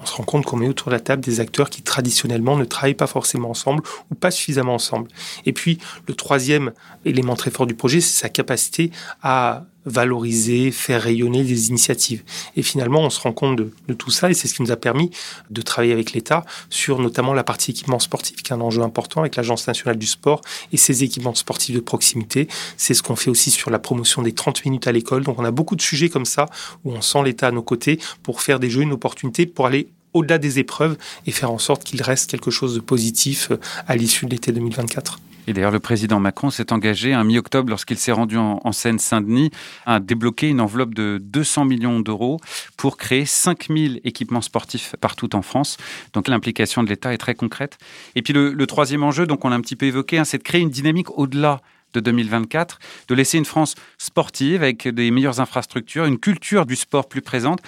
on 0.00 0.06
se 0.06 0.14
rend 0.14 0.24
compte 0.24 0.44
qu'on 0.44 0.56
met 0.56 0.68
autour 0.68 0.88
de 0.88 0.92
la 0.92 1.00
table 1.00 1.22
des 1.22 1.40
acteurs 1.40 1.70
qui 1.70 1.82
traditionnellement 1.82 2.56
ne 2.56 2.64
travaillent 2.64 2.94
pas 2.94 3.06
forcément 3.06 3.50
ensemble 3.50 3.82
ou 4.10 4.14
pas 4.14 4.30
suffisamment 4.30 4.74
ensemble. 4.74 5.08
Et 5.44 5.52
puis 5.52 5.78
le 6.06 6.14
troisième 6.14 6.72
élément 7.04 7.36
très 7.36 7.50
fort 7.50 7.66
du 7.66 7.74
projet, 7.74 8.00
c'est 8.00 8.20
sa 8.20 8.28
capacité 8.28 8.90
à 9.22 9.64
valoriser, 9.88 10.70
faire 10.70 11.02
rayonner 11.02 11.44
des 11.44 11.68
initiatives. 11.68 12.22
Et 12.56 12.62
finalement, 12.62 13.00
on 13.00 13.10
se 13.10 13.20
rend 13.20 13.32
compte 13.32 13.56
de, 13.56 13.94
tout 13.94 14.10
ça 14.10 14.30
et 14.30 14.34
c'est 14.34 14.48
ce 14.48 14.54
qui 14.54 14.62
nous 14.62 14.70
a 14.70 14.76
permis 14.76 15.10
de 15.50 15.62
travailler 15.62 15.92
avec 15.92 16.12
l'État 16.12 16.44
sur 16.70 16.98
notamment 16.98 17.34
la 17.34 17.44
partie 17.44 17.72
équipement 17.72 17.98
sportif, 17.98 18.42
qui 18.42 18.52
est 18.52 18.54
un 18.54 18.60
enjeu 18.60 18.82
important 18.82 19.20
avec 19.20 19.36
l'Agence 19.36 19.66
nationale 19.66 19.98
du 19.98 20.06
sport 20.06 20.40
et 20.72 20.76
ses 20.76 21.04
équipements 21.04 21.34
sportifs 21.34 21.74
de 21.74 21.80
proximité. 21.80 22.48
C'est 22.76 22.94
ce 22.94 23.02
qu'on 23.02 23.16
fait 23.16 23.30
aussi 23.30 23.50
sur 23.50 23.70
la 23.70 23.78
promotion 23.78 24.22
des 24.22 24.32
30 24.32 24.64
minutes 24.64 24.86
à 24.86 24.92
l'école. 24.92 25.24
Donc 25.24 25.38
on 25.38 25.44
a 25.44 25.50
beaucoup 25.50 25.76
de 25.76 25.82
sujets 25.82 26.08
comme 26.08 26.26
ça 26.26 26.46
où 26.84 26.92
on 26.92 27.00
sent 27.00 27.22
l'État 27.24 27.48
à 27.48 27.50
nos 27.50 27.62
côtés 27.62 27.98
pour 28.22 28.42
faire 28.42 28.60
des 28.60 28.70
jeux 28.70 28.82
une 28.82 28.92
opportunité 28.92 29.46
pour 29.46 29.66
aller 29.66 29.88
au-delà 30.14 30.38
des 30.38 30.58
épreuves 30.58 30.96
et 31.26 31.32
faire 31.32 31.50
en 31.50 31.58
sorte 31.58 31.84
qu'il 31.84 32.02
reste 32.02 32.30
quelque 32.30 32.50
chose 32.50 32.74
de 32.74 32.80
positif 32.80 33.50
euh, 33.50 33.60
à 33.86 33.96
l'issue 33.96 34.26
de 34.26 34.30
l'été 34.30 34.52
2024. 34.52 35.18
Et 35.48 35.54
d'ailleurs, 35.54 35.70
le 35.70 35.80
président 35.80 36.20
Macron 36.20 36.50
s'est 36.50 36.74
engagé, 36.74 37.14
un 37.14 37.24
mi-octobre, 37.24 37.70
lorsqu'il 37.70 37.96
s'est 37.96 38.12
rendu 38.12 38.36
en, 38.36 38.70
Seine-Saint-Denis, 38.70 39.50
à 39.86 39.98
débloquer 39.98 40.48
une 40.48 40.60
enveloppe 40.60 40.92
de 40.92 41.18
200 41.22 41.64
millions 41.64 42.00
d'euros 42.00 42.38
pour 42.76 42.98
créer 42.98 43.24
5000 43.24 44.02
équipements 44.04 44.42
sportifs 44.42 44.94
partout 45.00 45.34
en 45.34 45.40
France. 45.40 45.78
Donc 46.12 46.28
l'implication 46.28 46.82
de 46.82 46.90
l'État 46.90 47.14
est 47.14 47.18
très 47.18 47.34
concrète. 47.34 47.78
Et 48.14 48.20
puis 48.20 48.34
le, 48.34 48.66
troisième 48.66 49.02
enjeu, 49.02 49.26
donc 49.26 49.42
on 49.46 49.48
l'a 49.48 49.56
un 49.56 49.62
petit 49.62 49.74
peu 49.74 49.86
évoqué, 49.86 50.18
hein, 50.18 50.24
c'est 50.24 50.36
de 50.36 50.42
créer 50.42 50.60
une 50.60 50.68
dynamique 50.68 51.16
au-delà 51.16 51.62
de 51.94 52.00
2024, 52.00 52.78
de 53.08 53.14
laisser 53.14 53.38
une 53.38 53.46
France 53.46 53.74
sportive 53.96 54.62
avec 54.62 54.86
des 54.86 55.10
meilleures 55.10 55.40
infrastructures, 55.40 56.04
une 56.04 56.18
culture 56.18 56.66
du 56.66 56.76
sport 56.76 57.08
plus 57.08 57.22
présente. 57.22 57.60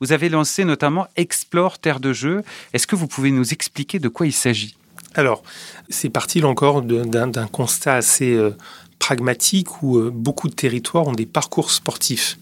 Vous 0.00 0.10
avez 0.10 0.28
lancé 0.28 0.64
notamment 0.64 1.06
Explore 1.14 1.78
Terre 1.78 2.00
de 2.00 2.12
Jeu. 2.12 2.42
Est-ce 2.72 2.88
que 2.88 2.96
vous 2.96 3.06
pouvez 3.06 3.30
nous 3.30 3.52
expliquer 3.52 4.00
de 4.00 4.08
quoi 4.08 4.26
il 4.26 4.32
s'agit? 4.32 4.77
Alors, 5.14 5.42
c'est 5.88 6.10
parti 6.10 6.40
là 6.40 6.48
encore 6.48 6.82
d'un 6.82 7.46
constat 7.46 7.94
assez 7.94 8.32
euh, 8.32 8.56
pragmatique 8.98 9.82
où 9.82 9.98
euh, 9.98 10.10
beaucoup 10.12 10.48
de 10.48 10.54
territoires 10.54 11.06
ont 11.06 11.12
des 11.12 11.26
parcours 11.26 11.70
sportifs 11.70 12.38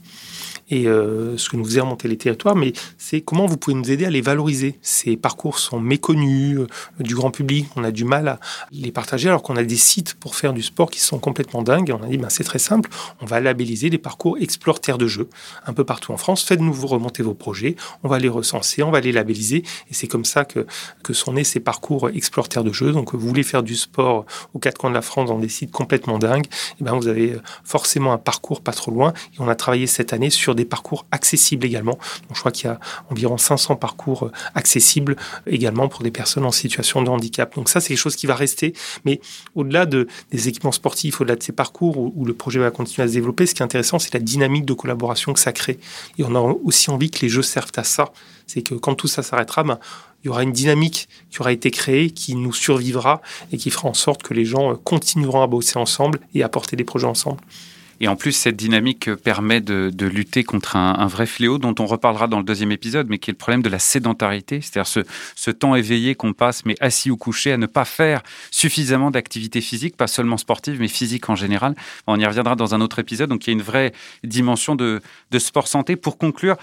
et 0.71 0.87
euh, 0.87 1.37
ce 1.37 1.49
que 1.49 1.57
nous 1.57 1.65
faisait 1.65 1.81
remonter 1.81 2.09
les 2.09 2.17
territoires, 2.17 2.57
mais 2.57 2.73
c'est 2.99 3.21
comment 3.21 3.47
vous 3.47 3.57
pouvez 3.57 3.77
nous 3.77 3.91
aider 3.91 4.05
à 4.05 4.11
les 4.11 4.21
valoriser. 4.21 4.79
Ces 4.83 5.17
parcours 5.17 5.59
sont 5.59 5.81
méconnus 5.81 6.59
euh, 6.59 6.67
du 7.01 7.15
grand 7.15 7.31
public, 7.31 7.67
on 7.77 7.85
a 7.85 7.91
du 7.91 8.05
mal 8.05 8.29
à 8.29 8.41
les 8.73 8.93
partager 8.93 9.29
alors 9.29 9.43
qu'on 9.43 9.57
a 9.57 9.63
des 9.63 9.77
sites 9.77 10.15
pour 10.15 10.35
faire 10.35 10.53
du 10.53 10.63
sport 10.63 10.91
qui 10.91 11.01
sont 11.01 11.19
complètement 11.19 11.63
dingues. 11.63 11.91
Et 11.91 11.93
on 11.93 12.03
a 12.03 12.07
dit, 12.07 12.19
ben, 12.19 12.29
c'est 12.29 12.45
très 12.45 12.59
simple, 12.59 12.91
on 13.21 13.27
va 13.27 13.41
labelliser 13.41 13.91
les 13.91 13.99
parcours 13.99 14.39
Explore 14.39 14.81
Terre 14.81 14.99
de 14.99 15.07
Jeu 15.07 15.29
un 15.67 15.73
peu 15.73 15.85
partout 15.85 16.13
en 16.13 16.17
France. 16.17 16.45
Faites-nous 16.45 16.73
vous 16.73 16.87
remonter 16.87 17.23
vos 17.23 17.35
projets, 17.35 17.77
on 18.03 18.09
va 18.09 18.19
les 18.19 18.29
recenser, 18.29 18.83
on 18.83 18.91
va 18.91 19.01
les 19.01 19.13
labelliser 19.13 19.63
et 19.91 19.95
c'est 19.95 20.09
comme 20.09 20.25
ça 20.25 20.45
que, 20.45 20.67
sont 21.13 21.33
nés 21.33 21.45
ces 21.45 21.61
parcours 21.61 22.11
Explore 22.11 22.49
Terre 22.49 22.65
de 22.65 22.73
Jeu. 22.73 22.93
Donc 22.93 23.15
vous 23.15 23.27
voulez 23.27 23.43
faire 23.43 23.63
du 23.63 23.77
sport 23.77 24.27
aux 24.55 24.59
quatre 24.59 24.79
coins 24.79 24.91
de 24.91 24.95
la 24.95 25.03
France 25.03 25.29
dans 25.29 25.39
des 25.39 25.49
sites 25.49 25.71
complètement 25.71 26.19
dingues, 26.19 26.47
et 26.81 26.85
ben, 26.85 26.95
vous 26.95 27.09
avez 27.09 27.37
forcément 27.65 28.13
un 28.13 28.19
parcours 28.19 28.61
pas 28.61 28.73
trop 28.73 28.91
loin 28.91 29.13
on 29.39 29.49
a 29.49 29.55
travaillé 29.55 29.87
cette 29.87 30.13
année 30.13 30.31
sur 30.31 30.55
des 30.57 30.65
parcours 30.65 31.07
accessibles 31.11 31.65
également. 31.67 31.93
Donc, 31.93 32.35
je 32.35 32.41
crois 32.41 32.53
qu'il 32.53 32.67
y 32.67 32.73
a 32.73 32.81
environ 33.11 33.39
500 33.39 33.77
parcours 33.77 34.25
euh, 34.25 34.33
accessibles 34.55 35.17
également 35.47 35.89
pour 35.89 36.03
des 36.03 36.11
personnes 36.11 36.45
en 36.45 36.53
situation 36.53 37.03
de 37.03 37.09
handicap. 37.09 37.55
Donc 37.55 37.69
ça, 37.69 37.81
c'est 37.81 37.89
quelque 37.89 37.99
chose 37.99 38.17
qui 38.17 38.27
va 38.27 38.35
rester. 38.35 38.73
Mais 39.05 39.21
au-delà 39.55 39.87
de, 39.87 40.07
des 40.31 40.49
équipements 40.49 40.73
sportifs, 40.73 41.21
au-delà 41.21 41.37
de 41.37 41.43
ces 41.43 41.53
parcours 41.53 41.99
où, 41.99 42.25
le 42.25 42.35
projet 42.35 42.59
va 42.59 42.71
continuer 42.71 43.05
à 43.05 43.09
se 43.09 43.15
développer, 43.15 43.47
ce 43.47 43.55
qui 43.55 43.63
est 43.63 43.65
intéressant, 43.65 43.99
c'est 43.99 44.13
la 44.15 44.21
dynamique 44.21 44.65
de 44.65 44.75
collaboration 44.75 45.33
que 45.33 45.41
ça 45.41 45.53
crée. 45.53 45.79
Et 46.19 46.25
on 46.25 46.35
a 46.35 46.41
aussi 46.41 46.91
envie 46.91 47.11
que 47.11 47.21
les 47.21 47.29
jeux 47.29 47.43
servent 47.43 47.73
à 47.77 47.85
ça. 47.85 48.13
C'est 48.47 48.63
que 48.63 48.75
quand 48.75 48.95
tout 48.95 49.09
ça 49.09 49.23
s'arrêtera, 49.23 49.63
ben, 49.63 49.79
il 50.23 50.27
y 50.27 50.31
aura 50.31 50.43
une 50.43 50.53
dynamique 50.53 51.09
qui 51.31 51.41
aura 51.41 51.53
été 51.53 51.71
créée, 51.71 52.11
qui 52.11 52.35
nous 52.35 52.53
survivra 52.53 53.21
et 53.53 53.59
qui 53.59 53.71
fera 53.71 53.89
en 53.89 53.95
sorte 53.95 54.23
que 54.23 54.35
les 54.35 54.45
gens 54.45 54.73
euh, 54.73 54.75
continueront 54.75 55.43
à 55.43 55.47
bosser 55.47 55.79
ensemble 55.79 56.21
et 56.35 56.43
à 56.43 56.49
porter 56.49 56.75
des 56.75 56.85
projets 56.85 57.07
ensemble. 57.07 57.41
Et 58.01 58.09
en 58.09 58.17
plus, 58.17 58.33
cette 58.33 58.57
dynamique 58.57 59.15
permet 59.15 59.61
de, 59.61 60.07
lutter 60.07 60.45
contre 60.45 60.77
un, 60.77 61.07
vrai 61.07 61.27
fléau 61.27 61.59
dont 61.59 61.75
on 61.79 61.87
reparlera 61.87 62.27
dans 62.29 62.39
le 62.39 62.45
deuxième 62.45 62.73
épisode, 62.73 63.09
mais 63.09 63.19
qui 63.19 63.31
est 63.31 63.33
le 63.33 63.39
problème 63.39 63.63
de 63.63 63.69
la 63.69 63.79
sédentarité, 63.79 64.61
c'est-à-dire 64.61 65.05
ce, 65.35 65.51
temps 65.51 65.75
éveillé 65.75 66.15
qu'on 66.15 66.33
passe, 66.33 66.65
mais 66.67 66.75
assis 66.81 67.11
ou 67.11 67.17
couché, 67.17 67.53
à 67.53 67.57
ne 67.57 67.67
pas 67.67 67.85
faire 67.85 68.23
suffisamment 68.51 69.11
d'activité 69.11 69.61
physique, 69.61 69.97
pas 69.97 70.07
seulement 70.07 70.37
sportive, 70.37 70.79
mais 70.81 70.89
physique 70.89 71.29
en 71.31 71.37
général. 71.37 71.75
On 72.07 72.19
y 72.19 72.27
reviendra 72.27 72.57
dans 72.57 72.75
un 72.75 72.81
autre 72.81 72.99
épisode, 72.99 73.31
donc 73.31 73.47
il 73.47 73.51
y 73.51 73.53
a 73.53 73.55
une 73.55 73.63
vraie 73.63 73.93
dimension 74.25 74.75
de, 74.75 75.01
de 75.31 75.39
sport 75.39 75.69
santé. 75.69 75.97
Pour 75.97 76.19
conclure, 76.19 76.57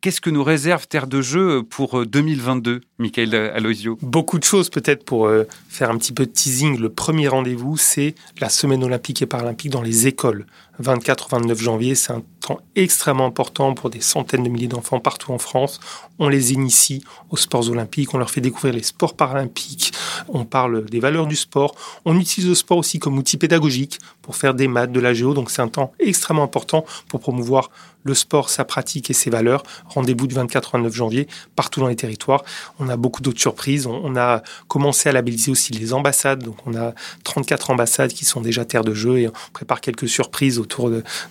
Qu'est-ce 0.00 0.22
que 0.22 0.30
nous 0.30 0.42
réserve 0.42 0.86
Terre 0.86 1.06
de 1.06 1.20
Jeu 1.20 1.62
pour 1.62 2.06
2022, 2.06 2.70
euh, 2.70 2.80
Michael 2.98 3.34
Aloisio 3.34 3.98
Beaucoup 4.00 4.38
de 4.38 4.44
choses 4.44 4.70
peut-être 4.70 5.04
pour 5.04 5.26
euh, 5.26 5.44
faire 5.68 5.90
un 5.90 5.98
petit 5.98 6.12
peu 6.12 6.24
de 6.24 6.30
teasing. 6.30 6.78
Le 6.78 6.88
premier 6.88 7.28
rendez-vous, 7.28 7.76
c'est 7.76 8.14
la 8.40 8.48
semaine 8.48 8.82
olympique 8.82 9.20
et 9.20 9.26
paralympique 9.26 9.70
dans 9.70 9.82
les 9.82 10.06
écoles. 10.06 10.46
24-29 10.80 11.56
janvier, 11.56 11.94
c'est 11.94 12.12
un 12.12 12.22
temps 12.40 12.60
extrêmement 12.74 13.26
important 13.26 13.74
pour 13.74 13.90
des 13.90 14.00
centaines 14.00 14.42
de 14.42 14.48
milliers 14.48 14.66
d'enfants 14.66 14.98
partout 14.98 15.32
en 15.32 15.38
France. 15.38 15.78
On 16.18 16.28
les 16.28 16.52
initie 16.52 17.04
aux 17.30 17.36
sports 17.36 17.68
olympiques, 17.70 18.14
on 18.14 18.18
leur 18.18 18.30
fait 18.30 18.40
découvrir 18.40 18.74
les 18.74 18.82
sports 18.82 19.14
paralympiques, 19.14 19.92
on 20.28 20.44
parle 20.44 20.86
des 20.86 21.00
valeurs 21.00 21.26
du 21.26 21.36
sport. 21.36 21.74
On 22.04 22.18
utilise 22.18 22.48
le 22.48 22.54
sport 22.54 22.78
aussi 22.78 22.98
comme 22.98 23.18
outil 23.18 23.36
pédagogique 23.36 23.98
pour 24.22 24.36
faire 24.36 24.54
des 24.54 24.68
maths, 24.68 24.92
de 24.92 25.00
la 25.00 25.12
géo. 25.12 25.34
Donc 25.34 25.50
c'est 25.50 25.62
un 25.62 25.68
temps 25.68 25.92
extrêmement 25.98 26.44
important 26.44 26.84
pour 27.08 27.20
promouvoir 27.20 27.70
le 28.02 28.14
sport, 28.14 28.48
sa 28.48 28.64
pratique 28.64 29.10
et 29.10 29.12
ses 29.12 29.30
valeurs. 29.30 29.62
Rendez-vous 29.86 30.26
du 30.26 30.34
24 30.34 30.74
au 30.74 30.78
29 30.78 30.94
janvier 30.94 31.28
partout 31.56 31.80
dans 31.80 31.88
les 31.88 31.96
territoires. 31.96 32.44
On 32.78 32.88
a 32.88 32.96
beaucoup 32.96 33.22
d'autres 33.22 33.40
surprises. 33.40 33.86
On 33.86 34.16
a 34.16 34.42
commencé 34.68 35.08
à 35.08 35.12
labelliser 35.12 35.50
aussi 35.50 35.72
les 35.72 35.92
ambassades. 35.92 36.42
Donc 36.42 36.56
on 36.66 36.74
a 36.74 36.94
34 37.24 37.70
ambassades 37.70 38.12
qui 38.12 38.24
sont 38.24 38.40
déjà 38.40 38.64
terre 38.64 38.84
de 38.84 38.94
jeu 38.94 39.18
et 39.18 39.28
on 39.28 39.32
prépare 39.52 39.80
quelques 39.80 40.08
surprises 40.08 40.58
autour 40.70 40.90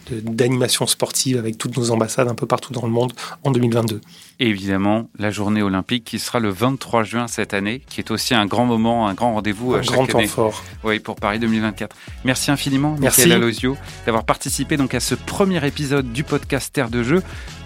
d'animations 0.10 0.86
de, 0.86 0.90
sportives 0.90 1.38
avec 1.38 1.58
toutes 1.58 1.78
nos 1.78 1.92
ambassades 1.92 2.28
un 2.28 2.36
peu 2.36 2.46
partout 2.46 2.74
dans 2.74 2.86
le 2.86 2.92
monde 2.92 3.14
en 3.44 3.52
2022. 3.52 4.02
Et 4.42 4.48
évidemment, 4.48 5.10
la 5.18 5.32
journée 5.32 5.62
olympique 5.62 6.06
qui 6.06 6.20
sera 6.20 6.40
le 6.40 6.50
23 6.50 7.04
juin 7.04 7.28
cette 7.28 7.54
année, 7.54 7.82
qui 7.90 8.00
est 8.00 8.12
aussi 8.12 8.34
un 8.34 8.46
grand 8.46 8.66
moment, 8.66 9.08
un 9.08 9.14
grand 9.14 9.34
rendez-vous. 9.34 9.76
Un 9.76 9.82
grand 9.82 10.06
temps 10.06 10.26
fort. 10.28 10.64
Oui, 10.84 11.00
pour 11.00 11.16
Paris 11.16 11.40
2024. 11.40 11.96
Merci 12.24 12.52
infiniment, 12.52 12.96
Merci. 13.00 13.22
Michael 13.22 13.44
Alosio, 13.44 13.78
d'avoir 14.06 14.24
participé 14.24 14.78
donc 14.78 14.94
à 14.94 15.00
ce 15.00 15.16
premier 15.16 15.66
épisode 15.66 16.12
du 16.14 16.24
podcast 16.24 16.74
Terre 16.74 16.90
de 16.90 17.04
Jeu. 17.04 17.22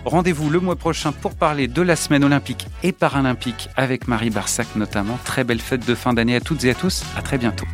Rendez-vous 0.05 0.49
le 0.49 0.59
mois 0.59 0.75
prochain 0.75 1.11
pour 1.11 1.35
parler 1.35 1.67
de 1.67 1.81
la 1.81 1.95
semaine 1.95 2.23
olympique 2.23 2.67
et 2.81 2.91
paralympique 2.91 3.69
avec 3.75 4.07
Marie 4.07 4.31
Barsac 4.31 4.75
notamment. 4.75 5.17
Très 5.23 5.43
belle 5.43 5.61
fête 5.61 5.85
de 5.87 5.95
fin 5.95 6.13
d'année 6.13 6.35
à 6.35 6.41
toutes 6.41 6.63
et 6.65 6.71
à 6.71 6.75
tous. 6.75 7.03
À 7.15 7.21
très 7.21 7.37
bientôt. 7.37 7.65